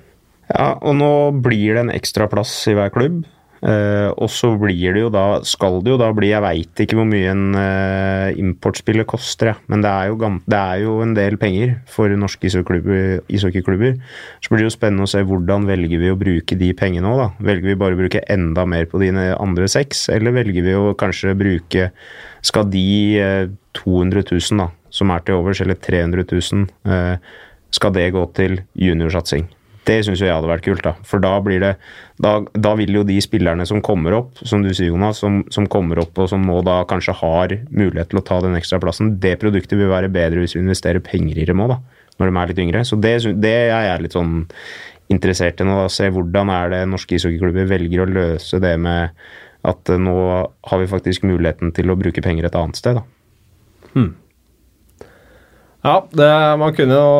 [0.51, 1.13] ja, og nå
[1.45, 3.25] blir det en ekstra plass i hver klubb.
[3.67, 7.01] Uh, og så blir det jo da, skal det jo da bli Jeg veit ikke
[7.01, 9.59] hvor mye en uh, importspiller koster, jeg.
[9.73, 13.97] men det er, jo, det er, jo, en del penger for norske ishockeyklubber.
[14.39, 17.25] Så blir det jo spennende å se hvordan velger vi å bruke de pengene òg,
[17.25, 17.29] da.
[17.51, 20.95] Velger vi bare å bruke enda mer på dine andre seks, eller velger vi å
[20.99, 21.91] kanskje bruke
[22.47, 22.87] Skal de
[23.19, 23.51] uh,
[23.83, 27.19] 200 000 da, som er til overs, eller 300 000,
[27.75, 29.51] skal det gå til juniorsatsing?
[29.87, 30.97] Det syns jeg hadde vært kult, da.
[31.07, 31.73] For da blir det
[32.23, 35.69] da, da, vil jo de spillerne som kommer opp, som du sier, Jonas, som, som,
[35.71, 39.15] kommer opp og som nå da kanskje har mulighet til å ta den ekstra plassen,
[39.23, 42.03] det produktet vil være bedre hvis vi investerer penger i dem òg, da.
[42.17, 42.85] Når de er litt yngre.
[42.89, 44.37] Så det, det er jeg litt sånn
[45.13, 45.75] interessert i nå.
[45.83, 49.13] da, Se hvordan er det norske ishockeyklubber velger å løse det med
[49.67, 50.17] at nå
[50.71, 53.05] har vi faktisk muligheten til å bruke penger et annet sted, da.
[53.93, 54.15] Hmm.
[55.87, 57.11] Ja, det, man kunne jo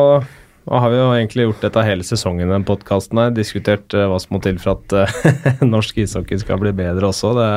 [0.67, 3.33] nå har vi jo egentlig gjort dette hele sesongen, den podkasten her.
[3.35, 7.31] Diskutert uh, hva som må til for at uh, norsk ishockey skal bli bedre også.
[7.37, 7.47] Det,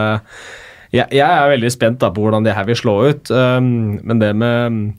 [0.95, 3.33] jeg, jeg, er veldig spent da, på hvordan det her vil slå ut.
[3.35, 4.95] Um, men det med,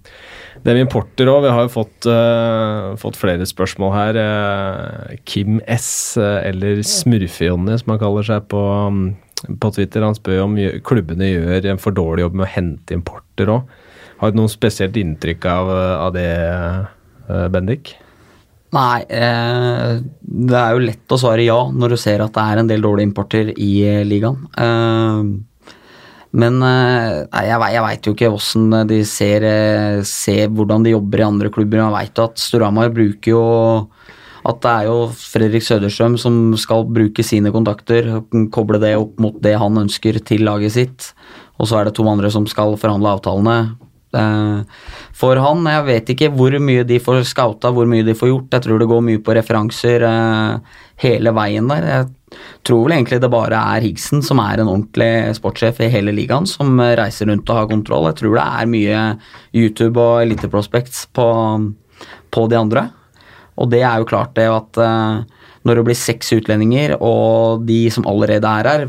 [0.59, 4.23] det med importer òg Vi har jo fått, uh, fått, flere spørsmål her.
[5.23, 9.05] Kim S, eller Smurfe-Jonny, som han kaller seg på, um,
[9.55, 13.55] på Twitter, han spør om klubbene gjør en for dårlig jobb med å hente importer
[13.55, 13.77] òg.
[14.19, 15.77] Har du noe spesielt inntrykk av,
[16.09, 16.31] av det?
[17.29, 17.93] Eh, Bendik?
[18.71, 22.61] Nei, eh, det er jo lett å svare ja når du ser at det er
[22.61, 24.45] en del dårlige importer i eh, ligaen.
[26.31, 29.43] Men nei, jeg, jeg veit jo ikke hvordan de ser,
[30.07, 31.81] ser, hvordan de jobber i andre klubber.
[31.81, 33.41] Jeg veit at Storhamar bruker jo
[34.47, 38.07] at det er jo Fredrik Søderstrøm som skal bruke sine kontakter,
[38.55, 41.11] koble det opp mot det han ønsker til laget sitt.
[41.59, 43.57] Og så er det to andre som skal forhandle avtalene.
[44.11, 45.67] For han.
[45.71, 48.55] Jeg vet ikke hvor mye de får scouta, hvor mye de får gjort.
[48.57, 50.05] Jeg tror det går mye på referanser
[51.01, 51.87] hele veien der.
[51.87, 56.13] Jeg tror vel egentlig det bare er Higgsen som er en ordentlig sportssjef i hele
[56.15, 58.09] ligaen, som reiser rundt og har kontroll.
[58.11, 59.03] Jeg tror det er mye
[59.55, 61.27] YouTube og Elite Prospects på,
[62.31, 62.87] på de andre.
[63.59, 64.79] Og det er jo klart det at
[65.61, 68.87] når det blir seks utlendinger, og de som allerede er her,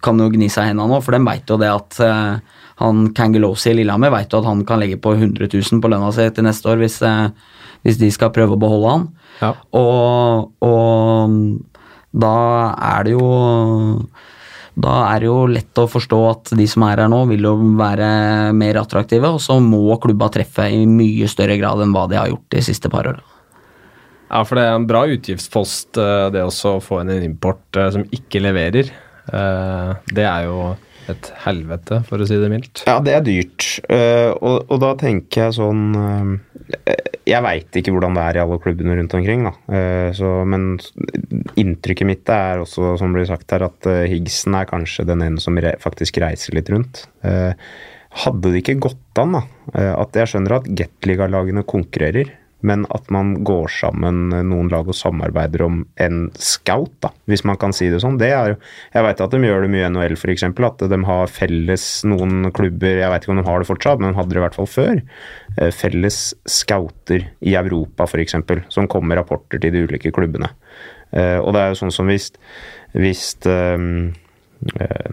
[0.00, 1.98] kan jo gni seg i hendene nå, for de veit jo det at
[2.78, 6.12] han Kangelosi i Lillehammer vet jo at han kan legge på 100 000 på lønna
[6.14, 7.00] si til neste år hvis,
[7.82, 9.06] hvis de skal prøve å beholde han.
[9.42, 9.52] Ja.
[9.78, 11.38] Og, og,
[12.18, 12.34] da
[12.94, 13.28] er det jo
[14.78, 17.56] da er det jo lett å forstå at de som er her nå, vil jo
[17.80, 22.18] være mer attraktive, og så må klubba treffe i mye større grad enn hva de
[22.20, 23.24] har gjort de siste par åra.
[24.28, 27.90] Ja, for det er en bra utgiftspost, det det å få inn en import eh,
[27.96, 28.92] som ikke leverer.
[29.32, 30.60] Eh, det er jo
[31.12, 32.82] et helvete, for å si det mildt.
[32.88, 33.66] Ja, det er dyrt.
[33.88, 36.32] Uh, og, og, da tenker jeg sånn uh,
[37.28, 39.54] Jeg veit ikke hvordan det er i alle klubbene rundt omkring, da.
[39.68, 40.70] Uh, så, men
[41.60, 45.58] inntrykket mitt er også, som blir sagt her, at Higgsen er kanskje den ene som
[45.58, 47.06] re faktisk reiser litt rundt.
[47.22, 49.42] hadde det ikke gått an, da,
[50.00, 52.30] at jeg skjønner at Gateliga-lagene konkurrerer,
[52.66, 57.58] men at man går sammen noen lag og samarbeider om en scout, da, hvis man
[57.60, 58.18] kan si det sånn.
[58.18, 58.56] Det er
[58.94, 60.46] jeg vet at de gjør det mye i NHL, f.eks.
[60.48, 64.10] At de har felles noen klubber Jeg vet ikke om de har det fortsatt, men
[64.10, 65.02] de hadde det i hvert fall før.
[65.56, 68.38] Eh, felles scouter i Europa, f.eks.,
[68.74, 70.50] som kommer med rapporter til de ulike klubbene.
[71.14, 72.32] Eh, og det er jo sånn som hvis,
[72.98, 74.27] hvis um, Eh,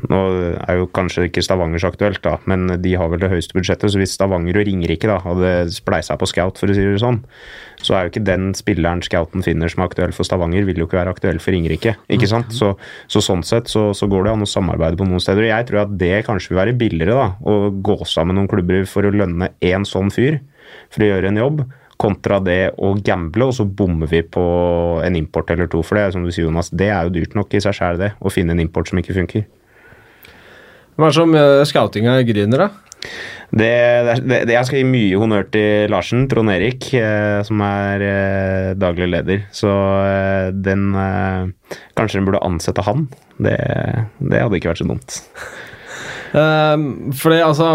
[0.09, 0.19] nå
[0.65, 3.91] er jo kanskje ikke Stavanger så aktuelt, da, men de har vel det høyeste budsjettet.
[3.93, 7.21] Så hvis Stavanger og Ringerike da, hadde spleisa på scout, for å si det sånn,
[7.85, 10.89] så er jo ikke den spilleren scouten finner som er aktuell for Stavanger, vil jo
[10.89, 11.93] ikke være aktuell for Ringerike.
[12.09, 12.55] ikke sant?
[12.57, 12.73] Så,
[13.11, 15.45] så sånn sett så, så, går det an å samarbeide på noen steder.
[15.45, 18.89] og Jeg tror at det kanskje vil være billigere, da, å gå sammen noen klubber
[18.89, 20.41] for å lønne én sånn fyr
[20.89, 21.65] for å gjøre en jobb
[22.01, 24.45] kontra det å gamble, og så bommer vi på
[25.03, 25.83] en import eller to.
[25.85, 28.01] For det er som du sier, Jonas, det er jo dyrt nok i seg sjæl,
[28.01, 28.11] det.
[28.19, 29.45] Å finne en import som ikke funker.
[30.95, 32.71] Hva er det som uh, scoutinga griner, da?
[33.55, 33.71] Det,
[34.25, 38.69] det, det, jeg skal gi mye honnør til Larsen, Trond Erik, eh, som er eh,
[38.79, 39.45] daglig leder.
[39.55, 43.05] Så eh, den eh, Kanskje den burde ansette han.
[43.37, 43.55] Det,
[44.19, 45.19] det, hadde ikke vært så dumt.
[46.35, 46.75] Uh,
[47.21, 47.67] fordi altså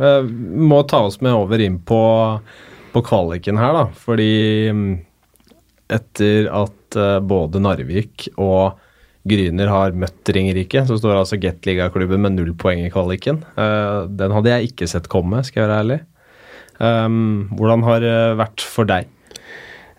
[0.00, 2.00] uh, Må ta oss med over inn på
[2.94, 3.84] på kvaliken her, da.
[4.04, 4.30] Fordi
[4.74, 4.92] mm,
[5.96, 8.78] etter at uh, både Narvik og
[9.30, 13.42] Gryner har møtt Ringerike, så står altså Gateligaklubben med null poeng i kvaliken.
[13.58, 16.02] Uh, den hadde jeg ikke sett komme, skal jeg være ærlig.
[16.80, 19.08] Um, hvordan har det vært for deg?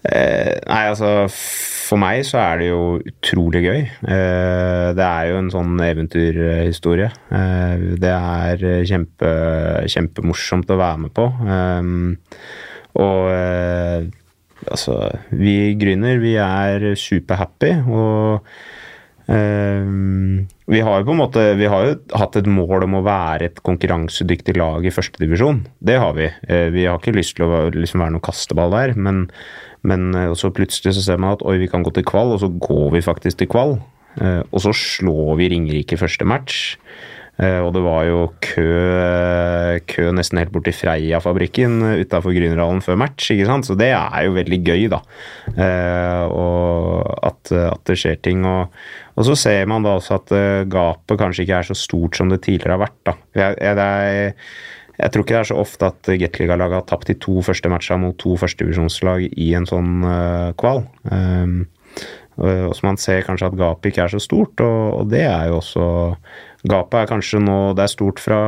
[0.01, 3.81] Eh, nei, altså For meg så er det jo utrolig gøy.
[3.83, 7.11] Eh, det er jo en sånn eventyrhistorie.
[7.37, 9.31] Eh, det er kjempe,
[9.91, 11.27] kjempemorsomt å være med på.
[12.99, 14.09] Og eh,
[14.67, 14.97] altså
[15.31, 18.47] Vi gründer, vi er superhappy, og
[19.31, 19.87] eh,
[20.71, 23.49] vi har jo på en måte Vi har jo hatt et mål om å være
[23.49, 25.65] et konkurransedyktig lag i førstedivisjon.
[25.79, 26.29] Det har vi.
[26.47, 29.25] Eh, vi har ikke lyst til å liksom være noen kasteball der, men,
[29.87, 32.43] men eh, så plutselig så ser man at oi, vi kan gå til kvall, og
[32.43, 33.79] så går vi faktisk til kvall.
[34.11, 36.73] Og så slår vi Ringerike første match.
[37.41, 38.71] Eh, og det var jo kø,
[39.89, 43.31] kø nesten helt bort til Freia-fabrikken utafor Grünerhallen før match.
[43.33, 43.65] ikke sant?
[43.65, 45.01] Så det er jo veldig gøy, da.
[45.55, 48.45] Eh, og at, at, det skjer ting.
[48.45, 48.69] Og,
[49.15, 52.29] og, så ser man da også at eh, gapet kanskje ikke er så stort som
[52.29, 53.01] det tidligere har vært.
[53.09, 53.17] da.
[53.41, 54.37] Jeg, jeg,
[55.01, 58.05] jeg tror ikke det er så ofte at Gateliga-laget har tapt de to første matchene
[58.05, 60.83] mot to førstedivisjonslag i en sånn uh, kval.
[61.09, 61.63] Um,
[62.41, 65.49] og så man ser kanskje at gapet ikke er så stort, og, og det er
[65.49, 65.83] jo også
[66.61, 68.39] Gapet er kanskje nå Det er stort fra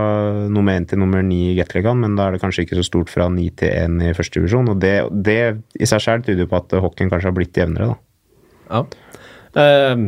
[0.52, 3.10] nummer én til nummer ni i Gateligaen, men da er det kanskje ikke så stort
[3.14, 4.70] fra ni til én i første divisjon.
[4.70, 4.96] Og det,
[5.26, 5.40] det
[5.80, 7.98] i seg selv tyder på at hockeyen kanskje har blitt jevnere, da.
[8.70, 8.84] Ja.
[9.64, 10.06] Eh,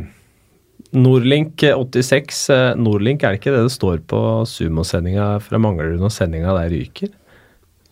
[0.96, 2.42] Nordlink 86.
[2.54, 6.72] Eh, Nordlink, er det ikke det det står på sumosendinga fra Manglerud når sendinga der
[6.74, 7.14] ryker?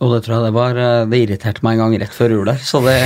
[0.02, 2.48] Og det tror jeg det var eh, Det irriterte meg en gang rett før jul
[2.48, 2.96] der, så det,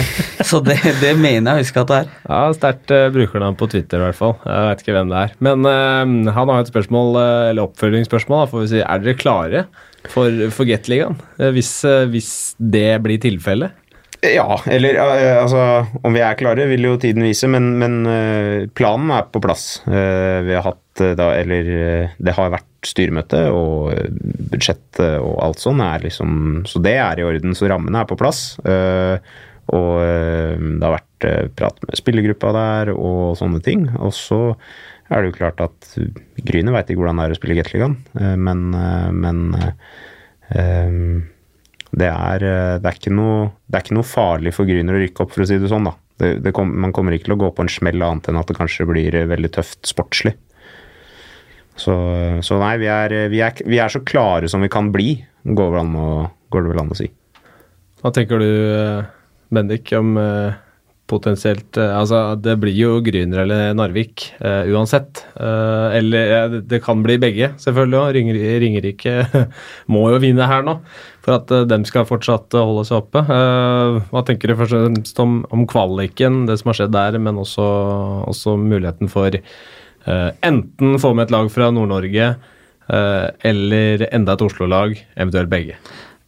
[0.49, 2.15] så det, det mener jeg å huske at det er.
[2.29, 4.37] Ja, sterkt uh, brukernavn på Twitter i hvert fall.
[4.45, 5.35] Jeg vet ikke hvem det er.
[5.45, 8.81] Men uh, han har et spørsmål, uh, eller oppfølgingsspørsmål, da, får vi si.
[8.85, 9.67] Er dere klare
[10.09, 11.19] for, for Gateligaen?
[11.41, 11.75] Uh, hvis,
[12.13, 13.77] hvis det blir tilfellet?
[14.19, 15.61] Ja, eller altså
[16.03, 18.01] Om vi er klare, vil jo tiden vise, men, men
[18.75, 19.77] planen er på plass.
[19.87, 20.83] Vi har hatt
[21.19, 21.69] da, eller
[22.19, 23.95] det har vært styremøte og
[24.53, 28.19] budsjettet og alt sånn er liksom Så det er i orden, så rammene er på
[28.19, 28.59] plass.
[28.65, 29.17] Eh,
[29.75, 33.89] og eh, det har vært eh, prat med spillergruppa der og sånne ting.
[33.99, 34.43] Og så
[35.09, 35.91] er det jo klart at
[36.45, 37.95] Gryner veit ikke hvordan det er å spille Gateligaen,
[38.37, 38.67] men,
[39.17, 39.39] men
[41.97, 45.25] det, er, det, er ikke noe, det er ikke noe farlig for Gryner å rykke
[45.25, 45.89] opp, for å si det sånn.
[45.89, 45.95] da.
[46.21, 48.53] Det, det kom, man kommer ikke til å gå på en smell annet enn at
[48.53, 50.35] det kanskje blir veldig tøft sportslig.
[51.79, 51.95] Så,
[52.45, 55.13] så nei, vi er, vi, er, vi er, så klare som vi kan bli,
[55.47, 56.09] går det, å,
[56.51, 57.11] går det vel an å si.
[58.03, 58.51] Hva tenker du,
[59.55, 60.17] Bendik, om
[61.09, 65.25] potensielt eh, Altså, det blir jo Gryner eller Narvik uh, uansett.
[65.39, 68.11] Uh, eller ja, det kan bli begge, selvfølgelig òg.
[68.17, 69.15] Ringer, Ringerike
[69.95, 70.79] må jo vinne her nå
[71.25, 73.25] for at uh, dem skal fortsatt holde seg oppe.
[73.29, 77.41] hva tenker du først og fremst om, om, kvaliken, det som har skjedd der, men
[77.41, 77.67] også,
[78.29, 79.37] også muligheten for
[80.07, 82.29] enten få med et lag fra Nord-Norge
[82.89, 85.75] eller enda et Oslo-lag, eventuelt begge?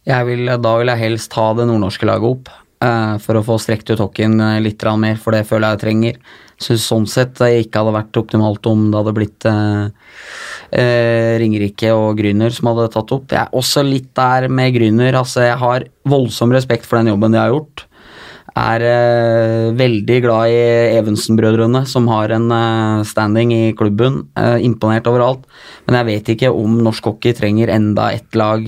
[0.05, 2.51] Vil, da vil jeg helst ha det nordnorske laget opp.
[2.81, 5.81] Uh, for å få strekt ut hockeyen uh, litt mer, for det føler jeg jeg
[5.83, 6.15] trenger.
[6.61, 9.91] Syns sånn sett det ikke hadde vært optimalt om det hadde blitt uh,
[11.41, 13.27] Ringerike og Gryner som hadde tatt opp.
[13.29, 15.19] Jeg er også litt der med Gryner.
[15.19, 17.85] Altså, jeg har voldsom respekt for den jobben de har gjort.
[18.59, 18.83] Er
[19.79, 20.61] veldig glad i
[20.99, 22.49] Evensen-brødrene, som har en
[23.07, 24.25] standing i klubben.
[24.59, 25.45] imponert overalt.
[25.87, 28.67] Men jeg vet ikke om norsk hockey trenger enda ett lag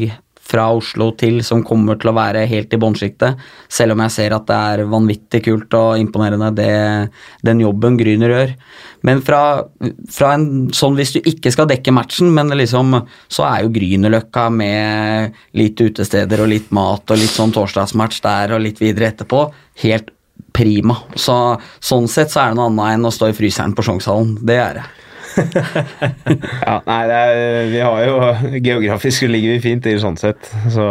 [0.53, 3.41] fra Oslo til som kommer til å være helt i bånnsjiktet.
[3.73, 6.69] Selv om jeg ser at det er vanvittig kult og imponerende, det,
[7.45, 8.55] den jobben Gryner gjør.
[9.03, 9.41] Men fra,
[10.13, 12.95] fra, en sånn hvis du ikke skal dekke matchen, men liksom,
[13.27, 18.55] så er jo Grünerløkka med litt utesteder og litt mat og litt sånn torsdagsmatch der
[18.55, 19.47] og litt videre etterpå,
[19.83, 20.13] helt
[20.53, 21.01] prima.
[21.17, 21.35] Så,
[21.83, 24.37] sånn sett så er det noe annet enn å stå i fryseren på Sjongshallen.
[24.45, 24.85] Det er det.
[26.67, 28.15] ja, nei, er, vi har jo
[28.63, 30.49] Geografisk ligger vi fint til sånn sett.
[30.73, 30.85] Så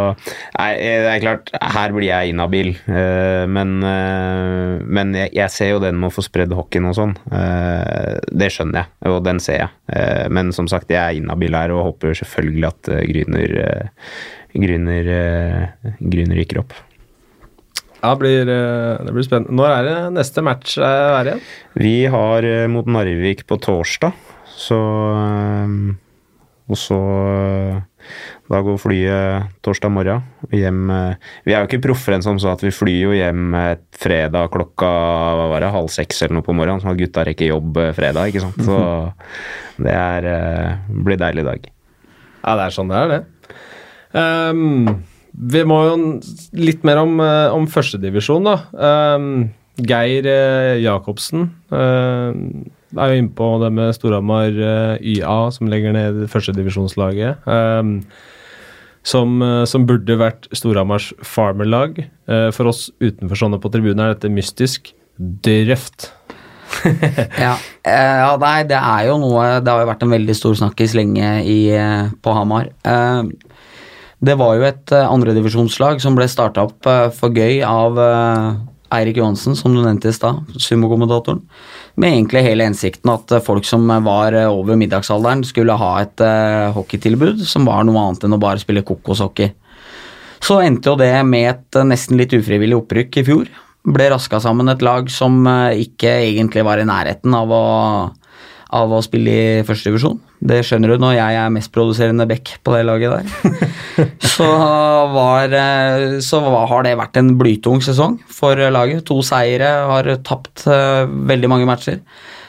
[0.56, 2.72] nei, det er klart, her blir jeg inhabil.
[2.88, 6.96] Uh, men, uh, men jeg, jeg, ser jo den med å få spredd hockeyen og
[6.98, 7.16] sånn.
[7.22, 10.30] Det skjønner jeg, og den ser jeg.
[10.32, 13.54] men som sagt, jeg er inhabil her og håper selvfølgelig at Gryner,
[14.54, 15.10] Gryner,
[16.00, 16.74] Gryner rykker opp.
[18.02, 19.54] Ja, blir, det blir spennende.
[19.58, 21.44] Når er det neste match er igjen?
[21.78, 24.16] Vi har mot Narvik på torsdag.
[24.58, 24.78] Så
[25.16, 25.94] ehm,
[26.70, 28.08] Og så eh,
[28.50, 32.52] Da går flyet torsdag morgen hjem eh, Vi er jo ikke proffere enn som så
[32.54, 33.54] at vi flyr jo hjem
[34.02, 34.90] fredag klokka
[35.38, 38.32] hva var det, halv seks eller noe på morgenen, at gutta rekker jobb eh, fredag,
[38.32, 38.58] ikke sant.
[38.66, 38.80] Så
[39.86, 40.28] det er,
[41.06, 41.70] blir deilig dag.
[42.42, 43.22] Ja, det er sånn det er, det.
[44.12, 44.90] Um,
[45.32, 45.94] vi må jo
[46.58, 48.56] litt mer om, om førstedivisjon, da.
[49.16, 49.30] Um,
[49.78, 50.26] Geir
[50.82, 51.46] Jacobsen.
[52.92, 57.46] Uh, er jo inne på det med Storhamar uh, eh, YA, som legger ned førstedivisjonslaget.
[57.46, 58.00] Um,
[59.02, 62.04] som, uh, som, burde vært Storhamars farmerlag.
[62.30, 66.12] Uh, for oss utenfor sånne på tribunen er dette mystisk drøft.
[67.36, 70.94] ja, ja, nei, det er jo noe Det har jo vært en veldig stor snakkis
[70.96, 71.58] lenge i,
[72.24, 72.70] på Hamar.
[74.24, 76.88] det var jo et andredivisjonslag som ble starta opp
[77.18, 78.00] for gøy av
[78.92, 81.40] Eirik Johansen, som du nevnte i stad, sumokommentatoren
[82.00, 87.42] med egentlig hele hensikten at folk som var over middagsalderen, skulle ha et uh, hockeytilbud
[87.48, 89.52] som var noe annet enn å bare spille kokoshockey.
[90.42, 93.52] Så endte jo det med et uh, nesten litt ufrivillig opprykk i fjor.
[93.82, 97.62] Ble raska sammen et lag som uh, ikke egentlig var i nærheten av å
[98.72, 100.16] av å spille i førstedivisjon.
[100.42, 103.66] Det skjønner du når jeg er mestproduserende back på det laget der.
[104.34, 104.48] så,
[105.14, 109.04] var, eh, så har det vært en blytung sesong for laget.
[109.06, 112.00] To seire, har tapt uh, veldig mange matcher.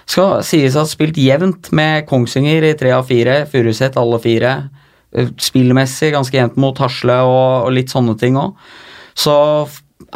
[0.10, 4.56] Skal sies å ha spilt jevnt med Kongsvinger i tre av fire, Furuset alle fire.
[5.14, 8.58] Eh, spillmessig ganske jevnt mot Hasle og, og litt sånne ting òg.
[9.14, 9.36] Så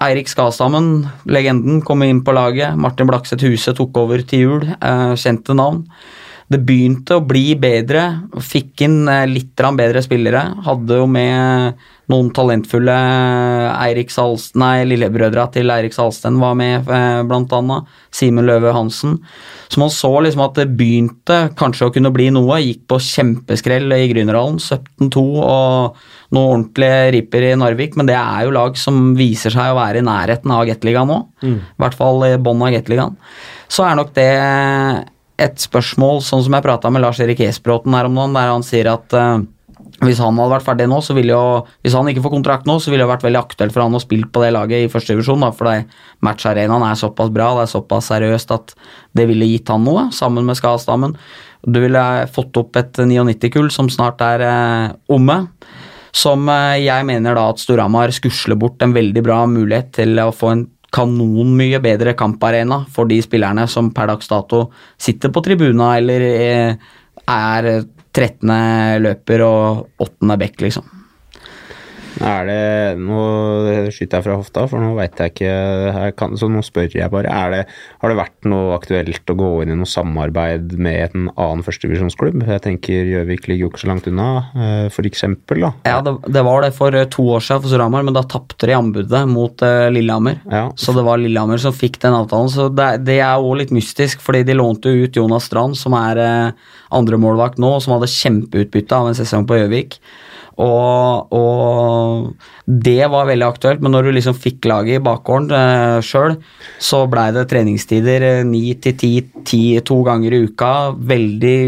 [0.04, 2.76] Eirik Skastammen, legenden, kom inn på laget.
[2.78, 4.66] Martin Blakseth Huse tok over til jul.
[4.82, 5.86] Uh, kjente navn.
[6.48, 8.06] Det begynte å bli bedre.
[8.40, 10.44] Fikk inn eh, litt bedre spillere.
[10.64, 12.94] Hadde jo med noen talentfulle
[13.74, 17.90] Eirik Salsten, nei, lillebrødra til Eirik Salsten var med, eh, blant annet.
[18.16, 19.18] Simen Løve Hansen.
[19.68, 22.62] Så man så liksom at det begynte kanskje å kunne bli noe.
[22.64, 26.00] Gikk på kjempeskrell i Grünerhallen, 17-2 og
[26.32, 28.00] noe ordentlige ripper i Narvik.
[28.00, 31.20] Men det er jo lag som viser seg å være i nærheten av Gateligaen nå.
[31.44, 31.60] Mm.
[31.60, 33.20] I hvert fall i bånn av Gateligaen.
[33.68, 34.32] Så er nok det
[35.38, 38.66] et spørsmål, sånn som jeg prata med Lars Erik Esbråten her om dagen, der han
[38.66, 39.38] sier at uh,
[40.06, 42.76] hvis han hadde vært ferdig nå, så ville jo Hvis han ikke får kontrakt nå,
[42.78, 45.16] så ville det vært veldig aktuelt for han å spille på det laget i første
[45.16, 45.72] divisjon, da, for
[46.26, 48.76] matcharenaen er såpass bra, det er såpass seriøst at
[49.18, 51.18] det ville gitt han noe, sammen med Skadestammen.
[51.66, 55.40] Du ville fått opp et 99-kull som snart er eh, omme.
[56.16, 60.30] Som eh, jeg mener da at Storhamar skusler bort en veldig bra mulighet til å
[60.36, 64.68] få en kanonmye bedre kamparena for de spillerne som per dags dato
[64.98, 66.92] sitter på tribuna eller eh,
[67.28, 67.72] er
[68.18, 69.02] 13.
[69.04, 70.38] løper og 8.
[70.40, 70.97] back, liksom.
[72.24, 73.22] Er det Nå
[73.94, 77.12] skyter jeg fra hofta, for nå veit jeg ikke jeg kan, Så nå spør jeg
[77.14, 77.34] bare.
[77.54, 77.64] Det,
[78.02, 82.44] har det vært noe aktuelt å gå inn i noe samarbeid med en annen førstevisjonsklubb?
[82.48, 85.72] Jeg tenker Gjøvik ligger jo ikke så langt unna, eh, for eksempel, da.
[85.88, 88.70] Ja, det, det var det for eh, to år siden for Storhamar, men da tapte
[88.70, 90.40] de anbudet mot uh, Lillehammer.
[90.52, 90.68] Ja.
[90.80, 92.52] Så det var Lillehammer som fikk den avtalen.
[92.54, 96.22] Så det, det er òg litt mystisk, fordi de lånte ut Jonas Strand, som er
[96.94, 100.00] andremålvakt nå, som hadde kjempeutbytte av en sesong på Gjøvik.
[100.58, 102.32] Og, og,
[102.66, 106.34] det var veldig aktuelt, men når du liksom fikk laget i bakgården eh, sjøl,
[106.82, 109.12] så blei det treningstider ni til ti,
[109.46, 110.72] ti to ganger i uka.
[110.98, 111.60] Veldig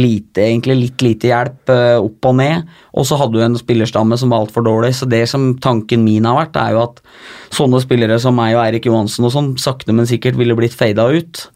[0.00, 2.72] lite, egentlig litt lite hjelp eh, opp og ned.
[2.96, 6.28] Og så hadde du en spillerstamme som var altfor dårlig, så det som tanken min
[6.28, 7.04] har vært, er jo at
[7.52, 11.10] sånne spillere som meg og Eirik Johansen og sånn, sakte, men sikkert ville blitt fada
[11.12, 11.46] ut.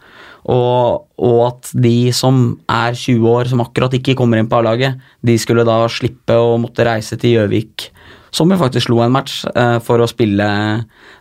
[0.46, 2.38] Og, og, at de som
[2.70, 6.54] er 20 år, som akkurat ikke kommer inn på A-laget, de skulle da slippe å
[6.62, 7.88] måtte reise til Gjøvik,
[8.34, 10.46] som jo faktisk slo en match, eh, for å spille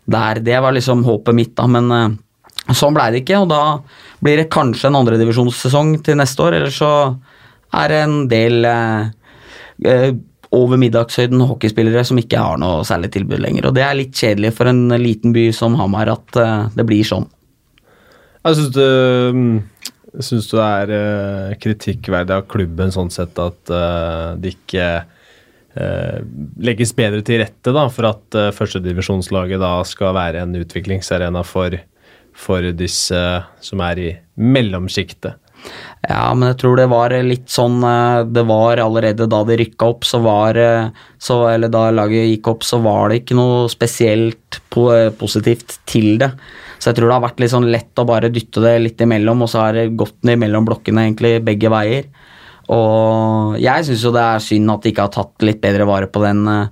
[0.05, 0.43] der.
[0.45, 2.13] Det var liksom håpet mitt, da, men eh,
[2.69, 3.41] sånn blei det ikke.
[3.41, 3.63] Og da
[4.21, 6.93] blir det kanskje en andredivisjonssesong til neste år, eller så
[7.81, 10.11] er det en del eh,
[10.55, 13.71] over middagshøyden hockeyspillere som ikke har noe særlig tilbud lenger.
[13.71, 16.37] Og det er litt kjedelig for en liten by som Hamar at
[16.77, 17.25] det blir sånn.
[18.45, 18.81] Jeg syns du,
[20.21, 26.19] syns du det er uh, kritikkverdig av klubben sånn sett at uh, det ikke uh,
[26.61, 31.73] legges bedre til rette da, for at uh, førstedivisjonslaget da skal være en utviklingsarena for,
[32.37, 33.23] for disse
[33.65, 35.41] som er i mellomsjiktet?
[36.05, 37.79] Ja, men jeg tror det var litt sånn
[38.29, 40.59] Det var allerede da de rykka opp, så var
[41.17, 46.29] så, Eller da laget gikk opp, så var det ikke noe spesielt positivt til det.
[46.79, 49.45] Så jeg tror det har vært litt sånn lett å bare dytte det litt imellom,
[49.45, 52.09] og så har det gått ned mellom blokkene egentlig begge veier.
[52.73, 56.09] Og jeg syns jo det er synd at de ikke har tatt litt bedre vare
[56.09, 56.67] på den, eh,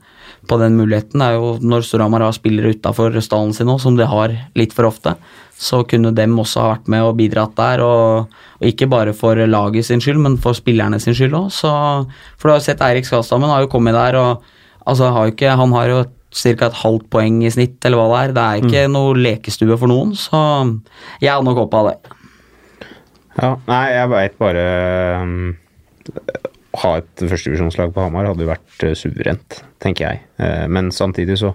[0.50, 1.20] på den muligheten.
[1.22, 4.74] Det er jo Når Storhamar har spillere utafor stallen sin nå, som de har litt
[4.74, 5.16] for ofte,
[5.54, 7.82] så kunne dem også ha vært med og bidratt der.
[7.82, 8.28] Og,
[8.60, 11.52] og ikke bare for laget sin skyld, men for spillerne sin skyld òg.
[11.54, 14.42] For du har jo sett Eirik Skastammen har jo kommet der, og
[14.86, 16.68] altså, har ikke, han har jo et ca.
[16.68, 18.36] et halvt poeng i snitt, eller hva det er.
[18.36, 18.98] Det er ikke mm.
[18.98, 20.44] noe lekestue for noen, så
[21.22, 21.98] jeg hadde nok håpa det.
[23.40, 24.64] Ja, nei, jeg veit bare
[25.24, 25.54] um,
[26.84, 30.22] Ha et førstevisjonslag på Hamar hadde jo vært uh, suverent, tenker jeg.
[30.38, 31.54] Uh, men samtidig så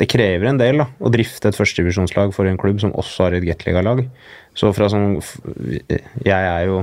[0.00, 3.36] Det krever en del da, å drifte et førstevisjonslag for en klubb som også har
[3.36, 4.06] et Gateliga-lag.
[4.58, 5.18] Så fra sånn
[6.26, 6.80] Jeg er jo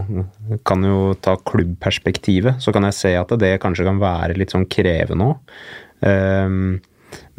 [0.67, 4.69] Kan jo ta klubbperspektivet, så kan jeg se at det kanskje kan være litt sånn
[4.69, 5.55] krevende òg.
[6.05, 6.77] Um,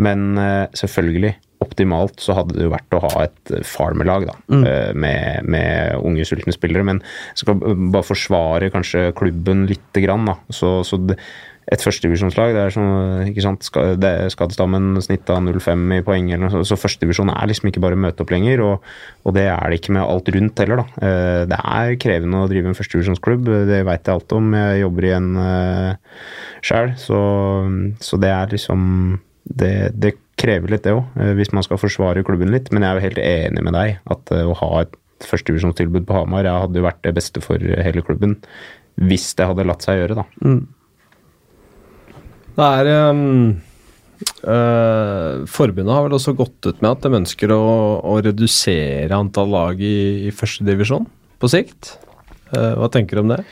[0.02, 4.34] men uh, selvfølgelig, optimalt så hadde det jo vært å ha et eh, farmerlag da,
[4.52, 4.62] mm.
[4.62, 6.84] uh, med, med, unge, sultne spillere.
[6.86, 7.02] Men
[7.32, 10.28] jeg skal bare forsvare kanskje klubben lite grann.
[10.28, 10.36] Da.
[10.52, 11.16] Så, så det,
[11.66, 12.52] et førstedivisjonslag.
[12.54, 12.84] Det er som,
[13.26, 17.98] ikke sant, Skadestammen snitta 0,5 i poeng, eller noe, så førstedivisjon er liksom ikke bare
[17.98, 18.62] møte opp lenger.
[18.62, 18.86] Og,
[19.24, 21.10] og, det er det ikke med alt rundt heller, da.
[21.50, 24.54] Det er krevende å drive en førstedivisjonsklubb, det veit jeg alt om.
[24.60, 26.20] Jeg jobber i en uh,
[26.62, 27.22] sjæl, så,
[27.98, 28.84] så det er liksom
[29.46, 32.70] det, det krever litt, det òg, eh, hvis man skal forsvare klubben litt.
[32.72, 36.16] Men jeg er jo helt enig med deg at eh, å ha et førstevisjonstilbud på
[36.16, 38.36] Hamar jeg hadde jo vært det beste for hele klubben.
[39.00, 40.26] Hvis det hadde latt seg gjøre, da.
[40.44, 40.64] Mm.
[42.56, 43.22] Det er um,
[44.48, 47.60] uh, Forbundet har vel også gått ut med at de ønsker å,
[48.00, 51.04] å redusere antall lag i, i førstedivisjon
[51.40, 51.98] på sikt.
[52.54, 53.42] Uh, hva tenker du om det?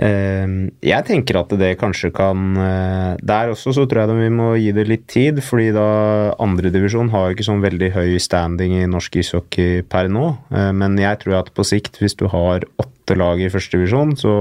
[0.00, 4.46] Ehm, jeg tenker at det kanskje kan eh, Der også så tror jeg vi må
[4.56, 8.88] gi det litt tid, fordi da andredivisjon har jo ikke sånn veldig høy standing i
[8.88, 10.30] norsk ishockey per nå.
[10.48, 14.34] Eh, men jeg tror at på sikt, hvis du har åtte lag i førstedivisjon, så,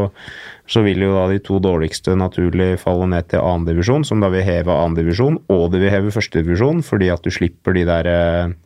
[0.71, 4.47] så vil jo da de to dårligste naturlig falle ned til annendivisjon, som da vil
[4.47, 8.59] heve annendivisjon, og det vil heve førstedivisjon, fordi at du slipper de der eh,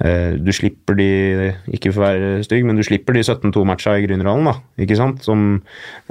[0.00, 1.08] du slipper de
[1.76, 4.54] ikke for å være stygg, men du slipper de 17-2-matcha i Grünerhallen, da.
[4.80, 5.20] Ikke sant?
[5.26, 5.60] Som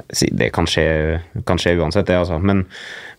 [0.06, 2.38] Det kan skje, kan skje uansett, det, altså.
[2.38, 2.62] Men,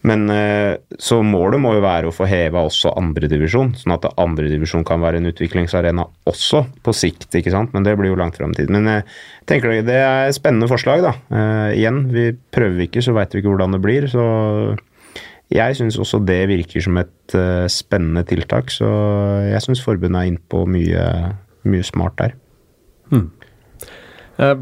[0.08, 4.86] men, eh, så målet må jo være å få heva også andredivisjon, sånn at andredivisjon
[4.88, 7.76] kan være en utviklingsarena også, på sikt, ikke sant.
[7.76, 8.72] Men det blir jo langt fram i tid.
[8.72, 9.04] Men jeg
[9.52, 11.18] tenker det er spennende forslag, da.
[11.76, 14.08] Igjen, vi prøver ikke, så veit vi ikke hvordan det blir.
[14.12, 14.24] så
[15.52, 18.88] jeg syns også det virker som et uh, spennende tiltak, så
[19.50, 21.08] jeg syns forbundet er innpå mye,
[21.68, 22.38] mye smart der.
[23.12, 23.28] Hmm.
[24.40, 24.56] Uh,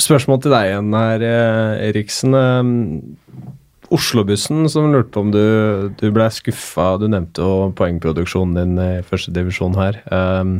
[0.00, 2.38] spørsmål til deg igjen her, uh, Eriksen.
[3.92, 5.42] Oslobussen som lurte på om du,
[6.00, 9.98] du ble skuffa Du nevnte jo poengproduksjonen din i første divisjon her.
[10.08, 10.54] Um,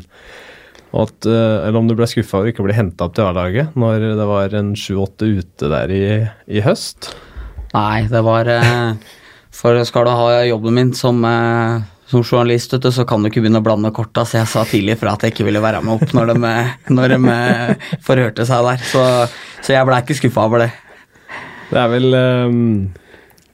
[0.93, 4.11] at, eller om du ble skuffa over ikke å bli henta opp til A-laget når
[4.19, 6.03] det var en sju-åtte ute der i,
[6.53, 7.15] i, høst?
[7.73, 8.53] Nei, det var
[9.53, 13.45] For skal du ha jobben min som, eh, som journalist, du, så kan du ikke
[13.45, 16.01] begynne å blande korta, så jeg sa tidlig fra at jeg ikke ville være med
[16.01, 18.89] opp når de, eh, når de eh, forhørte seg der.
[18.89, 19.05] Så,
[19.63, 20.73] så jeg blei ikke skuffa over det.
[21.73, 22.65] Det er vel um,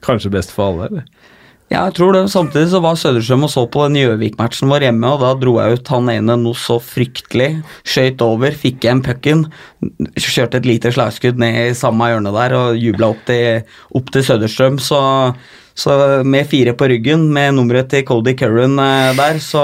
[0.03, 1.19] kanskje best for alle, eller?
[1.69, 2.23] Ja, jeg tror det.
[2.33, 5.77] Samtidig så var Søderstrøm og så på den Gjøvik-matchen vår hjemme, og da dro jeg
[5.77, 7.51] ut han ene noe så fryktelig.
[7.85, 9.43] Skøyt over, fikk igjen pucken,
[10.17, 13.29] kjørte et lite slagskudd ned i samme hjørne der og jubla opp
[14.01, 14.81] opp til Søderstrøm.
[14.81, 14.97] Så,
[15.79, 15.95] så
[16.27, 19.63] med fire på ryggen, med nummeret til Cody Curran eh, der, så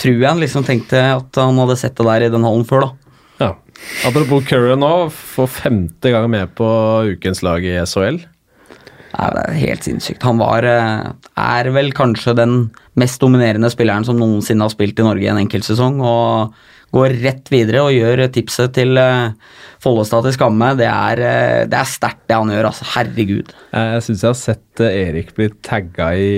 [0.00, 2.86] tror jeg han liksom tenkte at han hadde sett det der i den hallen før,
[2.86, 3.14] da.
[3.40, 3.50] Ja.
[4.08, 6.68] Apropos Curran nå, for femte gang med på
[7.12, 8.22] ukens lag i SHL.
[9.10, 10.24] Nei, det er helt sinnssykt.
[10.24, 11.10] Han var eh,
[11.44, 12.58] er vel kanskje den
[13.00, 16.56] mest dominerende spilleren som noensinne har spilt i Norge i en enkeltsesong, og
[16.94, 19.32] går rett videre og gjør tipset til eh,
[19.80, 20.72] Follestad til skamme.
[20.76, 22.86] Det er, eh, det er sterkt, det han gjør, altså.
[22.96, 23.54] Herregud.
[23.72, 26.32] Jeg syns jeg har sett eh, Erik bli tagga i,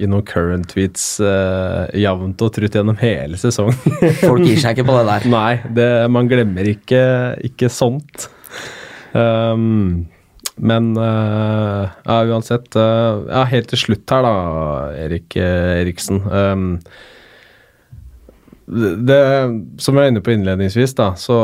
[0.00, 3.76] i noen current tweets uh, jevnt og trutt gjennom hele sesongen.
[4.22, 5.28] Folk gir seg ikke på det der.
[5.36, 7.02] Nei, det, man glemmer ikke,
[7.50, 8.30] ikke sånt.
[9.16, 10.06] Um,
[10.56, 16.22] men uh, ja, uansett uh, ja, Helt til slutt her, da, Erik Eriksen.
[16.24, 16.70] Um,
[18.66, 19.18] det,
[19.78, 21.36] som jeg var inne på innledningsvis, da, så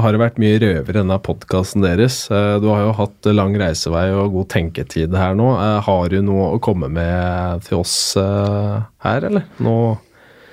[0.00, 2.24] har det vært mye røvere i denne podkasten deres.
[2.32, 5.50] Eh, du har jo hatt lang reisevei og god tenketid her nå.
[5.58, 9.44] Eh, har du noe å komme med til oss eh, her, eller?
[9.62, 9.76] Nå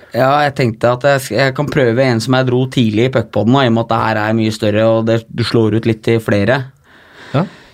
[0.10, 3.54] ja, jeg tenkte at jeg, jeg, kan prøve en som jeg dro tidlig i puckpoden,
[3.62, 6.02] i og med at det her er mye større og det, du slår ut litt
[6.06, 6.64] til flere.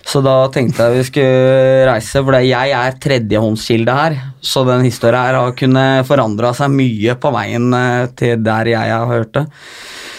[0.06, 4.18] Så da tenkte jeg vi skulle reise, for jeg er tredjehåndskilde her.
[4.38, 8.92] Så den historien her har kunnet forandra seg mye på veien eh, til der jeg
[8.94, 9.46] har hørt det.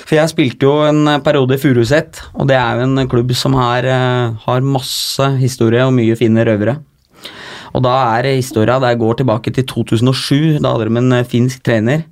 [0.07, 3.55] For jeg spilte jo en periode i Furuset, og det er jo en klubb som
[3.59, 6.77] har, eh, har masse historie og mye fine røvere.
[7.75, 10.59] Og da er historia Det går tilbake til 2007.
[10.63, 12.03] Da hadde de en eh, finsk trener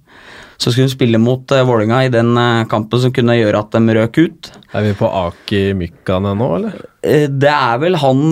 [0.57, 3.75] så skulle hun spille mot uh, Vålinga i den uh, kampen som kunne gjøre at
[3.75, 4.51] de røk ut.
[4.75, 6.77] Er vi på Aki Mykkane nå, eller?
[7.05, 8.23] Uh, det er vel han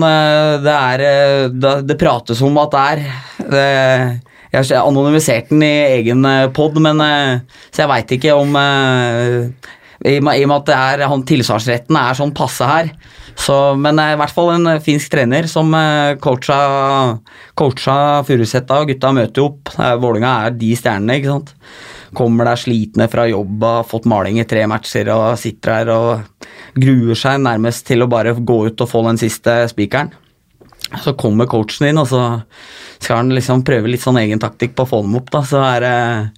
[0.64, 1.04] Det er
[1.52, 3.04] det, det, prates om at det er.
[3.54, 3.66] Det,
[4.54, 7.00] jeg har anonymisert den i egen pod, men
[7.74, 12.34] så jeg veit ikke om i, og med at det er, han tilsvarsretten er sånn
[12.36, 12.92] passe her.
[13.34, 15.74] Så, men i hvert fall en finsk trener som
[16.22, 16.58] coacha,
[17.58, 17.96] coacha
[18.28, 19.74] Furuset og gutta møter jo opp.
[19.74, 21.54] Vålinga er de stjernene, ikke sant.
[22.14, 26.48] Kommer der slitne fra jobb har fått maling i tre matcher og sitter her og
[26.78, 30.12] gruer seg nærmest til å bare gå ut og få den siste spikeren.
[31.02, 32.20] Så kommer coachen inn, og så
[33.00, 35.30] skal han liksom prøve litt sånn egen taktikk på å få dem opp.
[35.32, 36.30] da, Så er det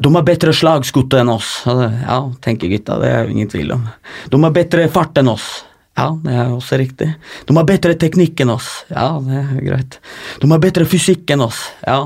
[0.00, 1.62] De har bedre slagskutte enn oss.
[1.66, 3.86] Ja, tenker gutta, det er jo ingen tvil om.
[4.30, 5.64] De har bedre fart enn oss.
[5.92, 7.10] Ja, det er også riktig.
[7.46, 8.68] De har bedre teknikk enn oss.
[8.88, 9.98] Ja, det er greit.
[10.40, 11.66] De har bedre fysikk enn oss.
[11.84, 11.98] Ja.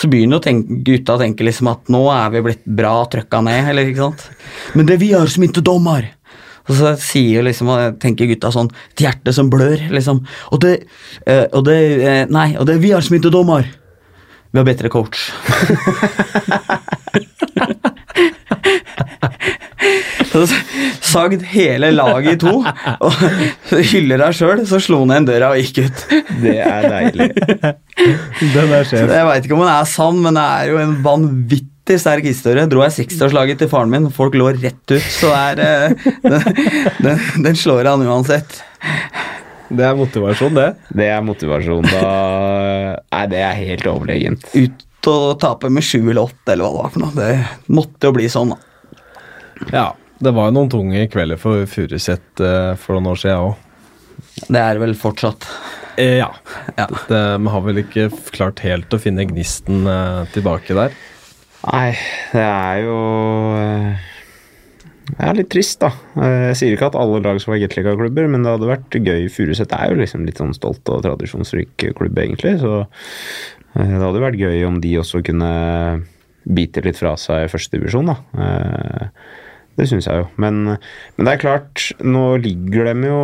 [0.00, 3.68] Så begynner tenke, gutta å tenke liksom at nå er vi blitt bra trøkka ned,
[3.72, 4.24] eller ikke sant.
[4.78, 6.14] Men det vi har som ikke dommer
[6.68, 7.70] og så sier liksom,
[8.00, 10.20] tenker gutta sånn Et hjerte som blør, liksom.
[10.52, 10.74] Og det,
[11.24, 13.64] eh, og det eh, Nei, og det vi har som ikke dommer.
[14.52, 15.28] Vi har bedre coach.
[21.08, 23.22] Sagd hele laget i to og
[23.92, 26.04] hyller deg sjøl, så slo han igjen døra og gikk ut.
[26.42, 27.28] Det er deilig.
[28.52, 29.08] Den er sjef.
[29.10, 32.66] Jeg veit ikke om den er sann, men det er jo en vanvittig sterk historie.
[32.70, 36.50] Dro jeg 60-årslaget til faren min, folk lå rett ut, så er, eh, den,
[37.04, 38.60] den, den slår han uansett.
[39.68, 40.68] Det er motivasjon, det.
[40.96, 41.88] Det er motivasjon.
[41.90, 42.12] Da
[43.12, 44.46] Nei, det er helt overlegent.
[44.56, 47.12] Ut og tape med sju eller åtte, eller hva det var for noe.
[47.16, 48.58] Det måtte jo bli sånn, da.
[49.72, 49.86] Ja,
[50.24, 53.64] det var jo noen tunge kvelder for Furuset uh, for noen år siden òg.
[54.48, 55.46] Det er vel fortsatt.
[55.98, 56.30] Eh, ja.
[56.78, 56.86] Ja.
[56.86, 60.94] Det, Vi har vel ikke klart helt å finne gnisten uh, tilbake der.
[61.66, 61.90] Nei,
[62.30, 62.98] det er jo
[63.58, 64.04] eh,
[65.08, 65.90] Det er litt trist, da.
[66.22, 69.26] Eh, Jeg sier ikke at alle lag skal være Gateliga-klubber, men det hadde vært gøy.
[69.32, 72.54] Furuset er jo liksom litt sånn stolt og tradisjonsrik klubb, egentlig.
[72.62, 75.50] Så eh, det hadde vært gøy om de også kunne
[76.48, 79.10] bite litt fra seg i første divisjon, da.
[79.78, 80.30] Det syns jeg jo.
[80.42, 83.20] Men, men det er klart, nå ligger de jo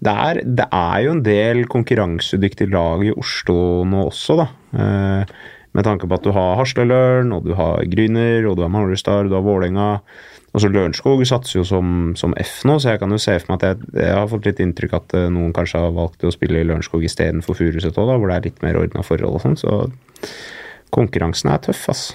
[0.00, 4.46] det er, det er jo en del konkurransedyktige lag i Oslo nå også, da.
[4.72, 5.34] Eh,
[5.76, 9.28] med tanke på at du har Hasleløren, og du har Gryner, og du har Manglerstad,
[9.28, 10.00] du har Vålerenga.
[10.50, 13.60] Altså Lørenskog satser jo som, som F nå, så jeg kan jo se for meg
[13.60, 16.64] at jeg, jeg har fått litt inntrykk at eh, noen kanskje har valgt å spille
[16.64, 19.60] i Lørenskog istedenfor Furuset òg, hvor det er litt mer ordna forhold og sånn.
[19.60, 19.76] Så
[20.96, 22.08] konkurransen er tøff, ass.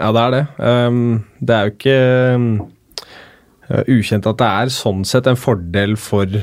[0.00, 0.44] Ja, det er det.
[0.56, 1.00] Um,
[1.44, 1.96] det er jo ikke
[2.32, 2.46] um,
[3.84, 6.40] ukjent at det er sånn sett en fordel for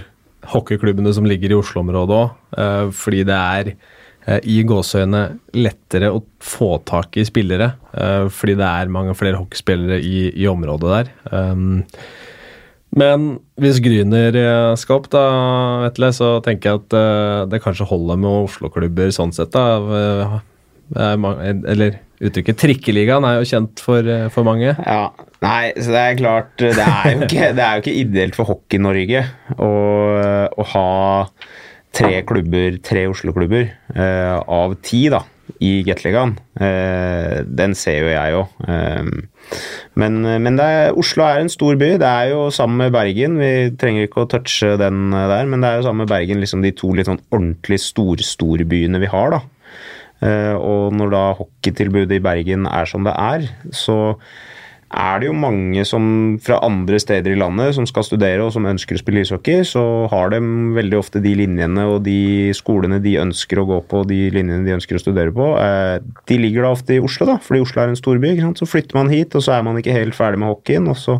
[0.47, 5.23] hockeyklubbene som ligger i Oslo-området òg, uh, fordi det er uh, i gåseøyne
[5.57, 10.47] lettere å få tak i spillere, uh, fordi det er mange flere hockeyspillere i, i
[10.51, 11.13] området der.
[11.33, 11.81] Um,
[12.97, 13.25] men
[13.59, 15.21] hvis Gryner eh, skal opp, da,
[15.83, 19.51] Vetle, så tenker jeg at det kanskje holder med Oslo-klubber sånn sett.
[19.53, 20.39] da.
[20.95, 24.73] Eller uttrykket 'trikkeligaen' er jo kjent for, for mange.
[24.73, 25.11] Ja,
[25.43, 28.49] Nei, så det er klart Det er jo ikke, det er jo ikke ideelt for
[28.49, 29.23] Hockey-Norge
[29.61, 29.71] å,
[30.49, 30.89] å, ha
[31.97, 35.23] tre klubber, tre Oslo-klubber, uh, av ti da,
[35.63, 36.35] i Gateligaen.
[36.59, 38.51] Uh, den ser jo jeg òg.
[38.69, 39.55] Eh,
[39.97, 41.95] men, men er, Oslo er en stor by.
[41.97, 43.39] Det er jo sammen med Bergen.
[43.41, 43.51] Vi
[43.81, 46.75] trenger ikke å touche den der, men det er jo sammen med Bergen liksom de
[46.77, 49.33] to litt sånn ordentlig stor-storbyene vi har.
[49.39, 49.41] da.
[50.25, 54.15] Eh, og når da hockeytilbudet i Bergen er som det er, så
[54.87, 56.03] er det jo mange som
[56.39, 59.81] fra andre steder i landet som skal studere og som ønsker å spille ishockey, så
[60.11, 60.39] har de
[60.77, 64.63] veldig ofte de linjene og de skolene de ønsker å gå på, og de linjene
[64.63, 65.49] de ønsker å studere på.
[65.59, 65.97] Eh,
[66.31, 68.37] de ligger da ofte i Oslo, da, fordi Oslo er en storby.
[68.57, 70.87] Så flytter man hit, og så er man ikke helt ferdig med hockeyen.
[70.87, 71.19] og så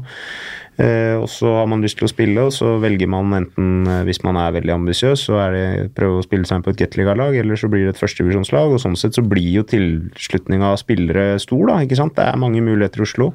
[0.78, 4.22] og så har man lyst til å spille, og så velger man enten, eh, hvis
[4.26, 7.38] man er veldig ambisiøs, så er det prøve å spille seg inn på et Gateliga-lag,
[7.40, 8.76] eller så blir det et førstedivisjonslag.
[8.76, 11.80] Og sånn sett så blir jo tilslutninga av spillere stor, da.
[11.82, 12.16] ikke sant?
[12.20, 13.32] Det er mange muligheter i Oslo.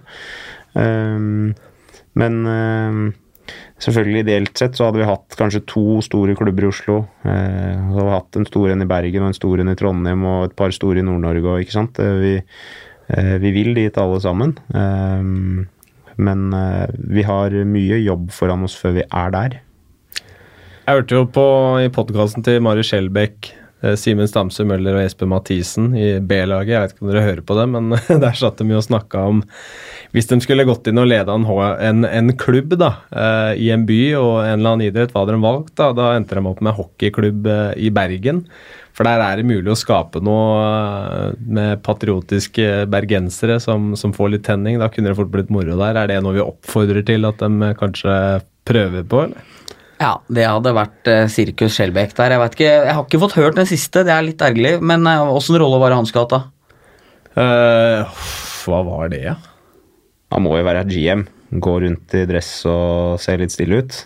[0.78, 1.50] Um,
[2.16, 3.02] men um,
[3.82, 7.02] selvfølgelig ideelt sett så hadde vi hatt kanskje to store klubber i Oslo.
[7.26, 9.76] Eh, så hadde vi hatt en stor en i Bergen og en stor en i
[9.78, 11.98] Trondheim og et par store i Nord-Norge ikke sant.
[11.98, 12.36] Vi,
[13.10, 14.54] eh, vi vil dit alle sammen.
[14.70, 15.66] Um,
[16.16, 19.60] men uh, vi har mye jobb foran oss før vi er der.
[20.82, 21.48] Jeg hørte jo på
[21.78, 23.52] i podkasten til Mari Skjelbæk,
[23.84, 26.72] eh, Simen Stamse Møller og Espen Mathisen i B-laget.
[26.72, 27.94] Jeg vet ikke om dere hører på det, men
[28.24, 29.44] der satt de og snakka om
[30.12, 33.86] hvis de skulle gått inn og leda en, en, en, klubb da, uh, i en
[33.88, 35.72] by og en eller annen idrett, hva hadde de valgt?
[35.78, 37.48] Da Da endte de opp med hockeyklubb
[37.78, 38.42] i Bergen.
[38.92, 44.34] For der er det mulig å skape noe eh, med patriotiske bergensere som, som får
[44.34, 44.78] litt tenning.
[44.82, 45.96] Da kunne det fort blitt moro der.
[46.02, 48.16] Er det noe vi oppfordrer til at de kanskje
[48.68, 49.48] prøver på, eller?
[50.02, 52.34] Ja, det hadde vært uh, Sirkus Skjelbæk der.
[52.34, 54.74] Jeg vet ikke, jeg har ikke fått hørt den siste, det er litt ergerlig.
[54.82, 56.42] Men åssen rolle var det han skulle hatt, da?
[57.32, 58.24] Uh,
[58.66, 59.36] hva var det, ja?
[60.34, 61.24] Han må jo være GM.
[61.62, 63.98] Gå rundt i dress og se litt stille ut.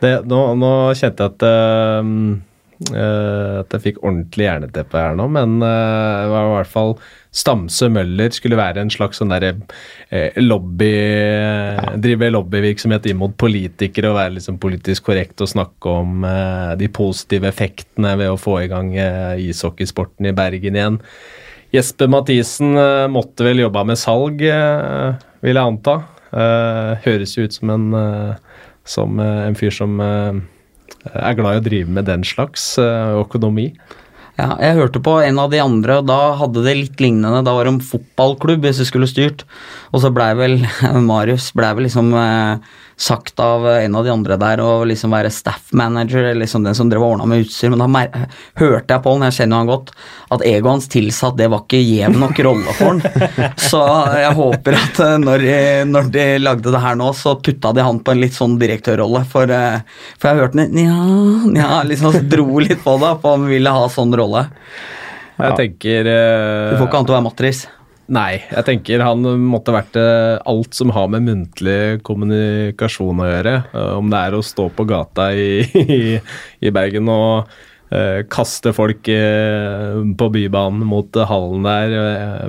[0.00, 2.44] Det, nå, nå, kjente jeg at Uh,
[2.76, 6.90] at jeg fikk ordentlig jerneteppe her nå, men uh, det var i hvert fall
[7.36, 11.94] Stamse Møller skulle være en slags sånn derre uh, lobby ja.
[12.00, 16.24] Drive lobbyvirksomhet inn mot politikere og være liksom politisk korrekt og snakke om
[16.76, 20.98] de positive effektene ved å få i gang ishockeysporten i Bergen igjen.
[21.74, 22.76] Jesper Mathisen
[23.12, 25.96] måtte vel jobba med salg, vil jeg anta.
[27.04, 27.86] høres jo ut som en,
[28.88, 30.00] som en fyr som
[31.14, 33.70] er glad i å drive med den slags eh, økonomi.
[34.36, 37.40] Ja, jeg hørte på en av de andre, og da hadde det litt lignende.
[37.46, 39.46] Da var det om fotballklubb, hvis vi skulle styrt.
[39.96, 40.58] Og så blei vel
[41.10, 45.30] Marius ble vel liksom eh, sagt av en av de andre der å liksom være
[45.30, 47.68] staff manager, eller liksom den som drev og ordna med utstyr.
[47.72, 48.04] Men da
[48.56, 49.92] hørte jeg på han, jeg kjenner han godt,
[50.32, 53.52] at egoet hans tilsa at det var ikke gjev nok rolle for han.
[53.68, 53.82] Så
[54.16, 55.46] jeg håper at eh, når
[55.90, 59.22] når de, lagde det her nå, så putta de han på en litt sånn direktørrolle.
[59.30, 59.80] For, eh,
[60.16, 60.96] for jeg hørte han nja,
[61.52, 64.46] nja, liksom dro litt på det, på om han ville ha sånn rolle
[65.36, 67.66] Jeg Jeg tenker uh, Du får ikke annet å være matris.
[68.06, 73.54] Nei, jeg tenker han måtte vært uh, alt som har med muntlig kommunikasjon å gjøre.
[73.72, 75.64] Uh, om det er å stå på gata i,
[75.98, 76.20] i,
[76.62, 81.96] i Bergen og uh, kaste folk på Bybanen mot hallen der,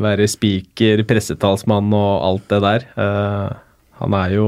[0.03, 2.87] være spiker, pressetalsmann og alt det der.
[3.97, 4.47] han er jo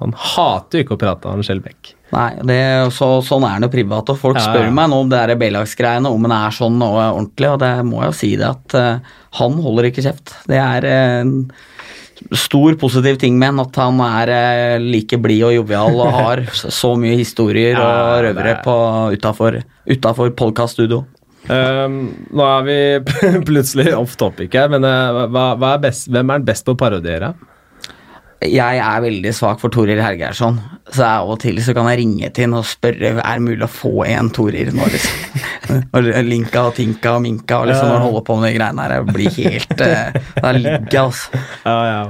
[0.00, 1.94] Han hater jo ikke å prate, han Skjelbæk.
[2.10, 2.60] Nei, det,
[2.96, 4.10] så, sånn er det jo privat.
[4.10, 4.74] Og folk ja, spør ja.
[4.74, 8.00] meg nå om det er B-lagsgreiene, om en er sånn og ordentlig, og det må
[8.02, 10.34] jeg jo si det at uh, han holder ikke kjeft.
[10.50, 11.36] Det er en
[12.36, 16.44] stor positiv ting med han, at han er uh, like blid og jovial og har
[16.82, 18.76] så mye historier ja, og røvere på
[19.14, 21.04] utafor podkaststudio.
[21.50, 22.02] Um,
[22.36, 22.80] nå er vi
[23.48, 26.80] plutselig off topic her, men uh, hva, hva er best, hvem er best på å
[26.80, 27.32] parodiere?
[28.40, 30.56] Jeg er veldig svak for Toril Hergeirsson,
[30.88, 33.66] så av og til så kan jeg ringe til henne og spørre er det mulig
[33.66, 35.26] å få en Toril nå, liksom.
[36.26, 38.94] Linka og Tinka og Minka og liksom når han holder på med de greiene her.
[38.96, 41.42] Jeg blir helt uh, Da ligger jeg, altså.
[41.66, 42.00] Ja, ja.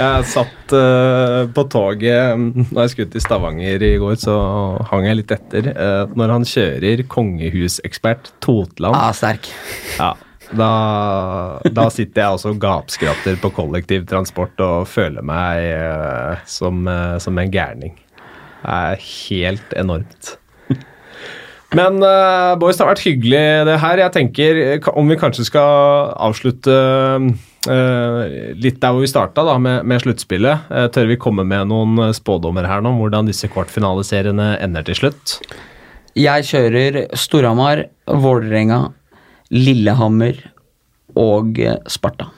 [0.00, 4.34] Jeg satt uh, på toget da når jeg skulle til Stavanger i går, så
[4.90, 5.70] hang jeg litt etter.
[5.76, 9.52] Uh, når han kjører kongehusekspert Totland Ja, sterk.
[9.96, 10.12] Ja,
[10.56, 10.72] da,
[11.70, 17.38] da, sitter jeg også og gapskratter på kollektivtransport og føler meg uh, som, uh, som,
[17.38, 17.96] en gærning.
[18.60, 20.34] Det er helt enormt.
[21.78, 24.02] Men uh, boys, det har vært hyggelig det her.
[24.02, 24.60] Jeg tenker
[24.98, 28.22] om vi kanskje skal avslutte uh,
[28.58, 30.66] litt der hvor vi starta, da, med, med sluttspillet.
[30.66, 34.98] Uh, tør vi komme med noen spådommer her nå, om hvordan disse kvartfinaliseriene ender til
[34.98, 35.38] slutt?
[36.18, 38.88] Jeg kjører Storhamar, Vålerenga,
[39.50, 40.38] Lillehammer
[41.18, 41.58] og
[41.90, 42.30] Sparta.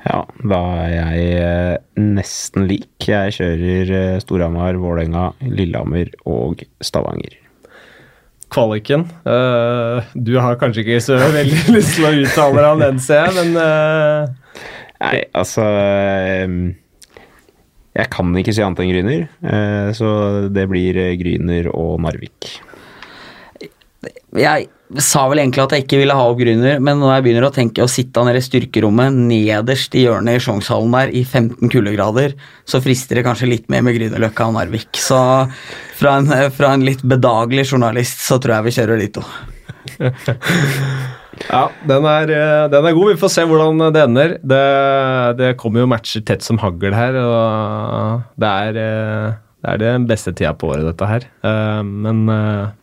[0.00, 2.88] Ja, da er jeg nesten lik.
[3.04, 7.36] Jeg kjører Storhamar, Vålerenga, Lillehammer og Stavanger
[8.50, 9.06] kvaliken.
[9.24, 13.28] Uh, du har kanskje ikke så veldig lyst til å uttale deg om den, ser
[13.28, 14.66] jeg, men uh...
[15.00, 15.64] Nei, altså
[17.96, 19.22] Jeg kan ikke si annet enn Gryner,
[19.96, 20.10] så
[20.52, 22.50] det blir Gryner og Narvik.
[24.36, 24.68] Jeg
[24.98, 27.52] sa vel egentlig at jeg ikke ville ha opp Grüner, men når jeg begynner å
[27.54, 32.34] tenke å sitte nede i styrkerommet nederst i hjørnet i Sjongshallen der i 15 kuldegrader,
[32.66, 34.90] så frister det kanskje litt mer med Grünerløkka og Narvik.
[34.98, 35.20] Så
[36.00, 39.24] fra en, fra en, litt bedagelig journalist så tror jeg vi kjører de to.
[41.52, 42.34] ja, den er,
[42.72, 43.12] den er, god.
[43.12, 44.36] Vi får se hvordan det ender.
[44.42, 44.64] Det,
[45.38, 48.82] det kommer jo matcher tett som hagl her, og det er,
[49.62, 51.30] det er den beste tida på året, dette her.
[51.46, 52.76] Eh, men eh,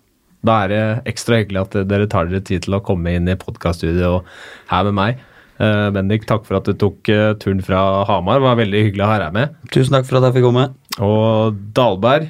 [0.46, 0.84] da er det
[1.14, 4.22] ekstra hyggelig at dere tar dere tid til å komme inn i podkaststudio
[4.70, 5.26] her med meg.
[5.58, 8.38] Uh, Bendik, takk for at du tok uh, turen fra Hamar.
[8.38, 9.58] Det var veldig hyggelig å ha deg med.
[9.74, 10.68] Tusen takk for at jeg fikk komme.
[11.02, 12.30] Og Dalberg,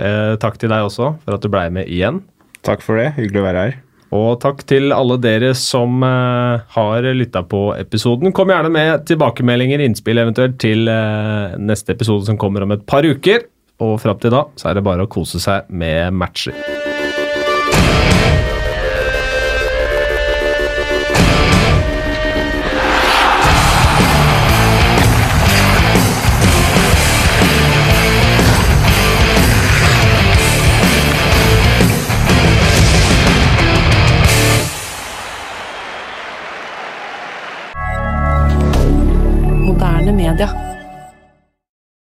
[0.00, 2.22] uh, takk til deg også for at du blei med igjen.
[2.64, 3.10] Takk for det.
[3.18, 3.80] Hyggelig å være her.
[4.12, 8.34] Og takk til alle dere som har lytta på episoden.
[8.36, 13.48] Kom gjerne med tilbakemeldinger, innspill eventuelt, til neste episode som kommer om et par uker.
[13.80, 16.81] Og fram til da så er det bare å kose seg med matcher.
[40.32, 40.71] Canada.